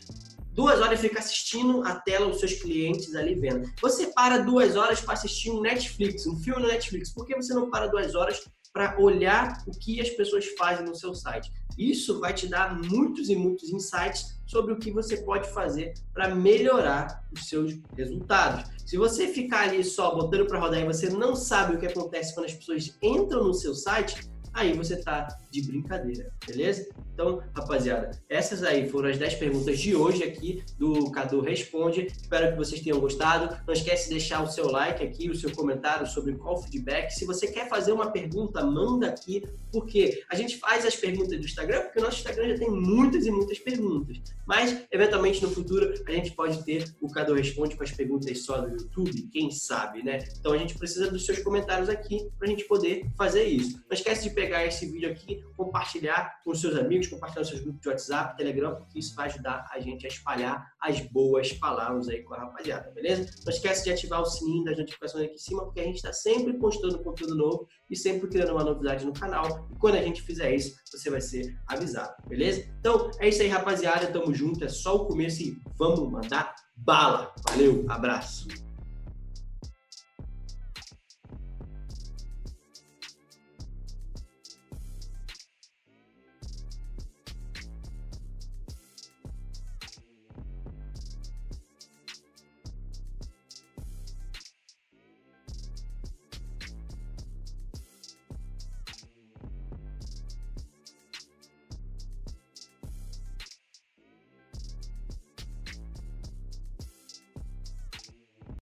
Duas 0.53 0.81
horas 0.81 1.01
fica 1.01 1.19
assistindo 1.19 1.83
a 1.85 1.97
tela 1.97 2.31
dos 2.31 2.41
seus 2.41 2.55
clientes 2.55 3.15
ali 3.15 3.35
vendo. 3.35 3.71
Você 3.83 4.07
para 4.07 4.39
duas 4.39 4.75
horas 4.75 5.03
para 5.03 5.13
assistir 5.13 5.51
um 5.51 5.61
Netflix, 5.61 6.27
um 6.27 6.39
filme 6.39 6.63
no 6.63 6.69
Netflix. 6.69 7.13
Por 7.13 7.27
que 7.27 7.37
você 7.37 7.53
não 7.53 7.69
para 7.71 7.89
duas 7.89 8.15
horas 8.15 8.43
para 8.77 8.95
olhar 9.01 9.65
o 9.67 9.71
que 9.71 10.03
as 10.03 10.11
pessoas 10.11 10.45
fazem 10.49 10.85
no 10.85 10.95
seu 10.95 11.15
site? 11.15 11.51
Isso 11.79 12.21
vai 12.21 12.35
te 12.35 12.47
dar 12.47 12.79
muitos 12.79 13.31
e 13.31 13.35
muitos 13.35 13.71
insights 13.71 14.39
sobre 14.45 14.75
o 14.75 14.79
que 14.79 14.91
você 14.91 15.17
pode 15.17 15.49
fazer 15.49 15.95
para 16.13 16.35
melhorar 16.35 17.25
os 17.33 17.49
seus 17.49 17.75
resultados. 17.97 18.71
Se 18.85 18.99
você 18.99 19.29
ficar 19.29 19.69
ali 19.69 19.83
só 19.83 20.15
botando 20.15 20.47
para 20.47 20.61
rodar 20.61 20.81
e 20.81 20.85
você 20.85 21.09
não 21.09 21.35
sabe 21.35 21.77
o 21.77 21.81
que 21.81 21.87
acontece 21.87 22.35
quando 22.35 22.45
as 22.45 22.53
pessoas 22.53 22.99
entram 23.03 23.45
no 23.45 23.55
seu 23.55 23.75
site, 23.75 24.29
aí 24.57 24.73
você 24.73 24.97
tá 24.97 25.29
de 25.51 25.63
brincadeira, 25.63 26.33
beleza? 26.47 26.89
Então, 27.13 27.43
rapaziada, 27.55 28.11
essas 28.29 28.63
aí 28.63 28.89
foram 28.89 29.09
as 29.09 29.19
10 29.19 29.35
perguntas 29.35 29.79
de 29.79 29.95
hoje 29.95 30.23
aqui 30.23 30.63
do 30.79 31.11
Cadu 31.11 31.41
Responde. 31.41 32.07
Espero 32.07 32.53
que 32.53 32.59
vocês 32.59 32.81
tenham 32.81 33.01
gostado. 33.01 33.57
Não 33.67 33.73
esquece 33.73 34.05
de 34.05 34.17
deixar 34.17 34.43
o 34.43 34.51
seu 34.51 34.71
like 34.71 35.05
aqui, 35.05 35.31
o 35.31 35.35
seu 35.35 35.51
comentário 35.53 36.07
sobre 36.07 36.35
qual 36.35 36.63
feedback. 36.63 37.11
Se 37.11 37.25
você 37.25 37.47
quer 37.47 37.69
fazer 37.69 37.93
uma 37.93 38.11
pergunta, 38.11 38.65
manda 38.65 39.09
aqui, 39.09 39.43
porque 39.73 40.23
a 40.31 40.35
gente 40.35 40.59
faz 40.59 40.85
as 40.85 40.97
perguntas 40.97 41.39
do 41.39 41.45
Instagram, 41.45 41.83
porque 41.83 42.01
o 42.01 42.03
nosso 42.03 42.19
Instagram 42.19 42.49
já 42.49 42.59
tem 42.59 42.71
muitas 42.71 43.27
e 43.27 43.31
muitas 43.31 43.59
perguntas. 43.59 44.19
Mas, 44.47 44.85
eventualmente, 44.91 45.43
no 45.43 45.51
futuro, 45.51 45.93
a 46.07 46.13
gente 46.13 46.33
pode 46.33 46.65
ter 46.65 46.85
o 47.01 47.11
Cadu 47.11 47.35
Responde 47.35 47.77
com 47.77 47.83
as 47.83 47.91
perguntas 47.91 48.45
só 48.45 48.61
do 48.61 48.71
YouTube, 48.71 49.29
quem 49.33 49.51
sabe, 49.51 50.03
né? 50.03 50.19
Então, 50.39 50.53
a 50.53 50.59
gente 50.59 50.79
precisa 50.79 51.11
dos 51.11 51.25
seus 51.25 51.39
comentários 51.41 51.89
aqui 51.89 52.29
para 52.39 52.47
a 52.47 52.51
gente 52.51 52.65
poder 52.65 53.07
fazer 53.17 53.45
isso. 53.45 53.77
Não 53.89 53.95
esquece 53.95 54.29
de 54.29 54.35
pegar 54.35 54.46
esse 54.67 54.87
vídeo 54.87 55.11
aqui, 55.11 55.43
compartilhar 55.57 56.41
com 56.45 56.55
seus 56.55 56.77
amigos, 56.77 57.09
compartilhar 57.09 57.45
seus 57.45 57.61
grupos 57.61 57.81
de 57.81 57.89
WhatsApp, 57.89 58.37
Telegram, 58.37 58.75
porque 58.77 58.99
isso 58.99 59.15
vai 59.15 59.27
ajudar 59.27 59.69
a 59.73 59.79
gente 59.81 60.07
a 60.07 60.09
espalhar 60.09 60.67
as 60.81 61.01
boas 61.01 61.53
palavras 61.53 62.09
aí 62.09 62.23
com 62.23 62.35
a 62.35 62.39
rapaziada, 62.39 62.91
beleza? 62.91 63.31
Não 63.45 63.53
esquece 63.53 63.85
de 63.85 63.91
ativar 63.91 64.21
o 64.21 64.27
sininho 64.27 64.65
das 64.65 64.79
notificações 64.79 65.25
aqui 65.25 65.35
em 65.35 65.39
cima, 65.39 65.65
porque 65.65 65.81
a 65.81 65.85
gente 65.85 65.97
está 65.97 66.13
sempre 66.13 66.55
postando 66.55 67.03
conteúdo 67.03 67.35
novo 67.35 67.67
e 67.91 67.97
sempre 67.97 68.29
criando 68.29 68.53
uma 68.53 68.65
novidade 68.65 69.05
no 69.05 69.13
canal. 69.13 69.69
E 69.73 69.79
quando 69.79 69.97
a 69.97 70.03
gente 70.03 70.23
fizer 70.23 70.55
isso, 70.55 70.77
você 70.91 71.11
vai 71.11 71.21
ser 71.21 71.57
avisado, 71.67 72.15
beleza? 72.29 72.65
Então, 72.81 73.11
é 73.19 73.29
isso 73.29 73.43
aí, 73.43 73.49
rapaziada. 73.49 74.07
Tamo 74.07 74.35
junto. 74.35 74.65
É 74.65 74.69
só 74.69 74.97
o 74.97 75.07
começo 75.07 75.43
e 75.43 75.57
vamos 75.77 76.11
mandar 76.11 76.55
bala. 76.77 77.35
Valeu, 77.49 77.85
abraço. 77.89 78.66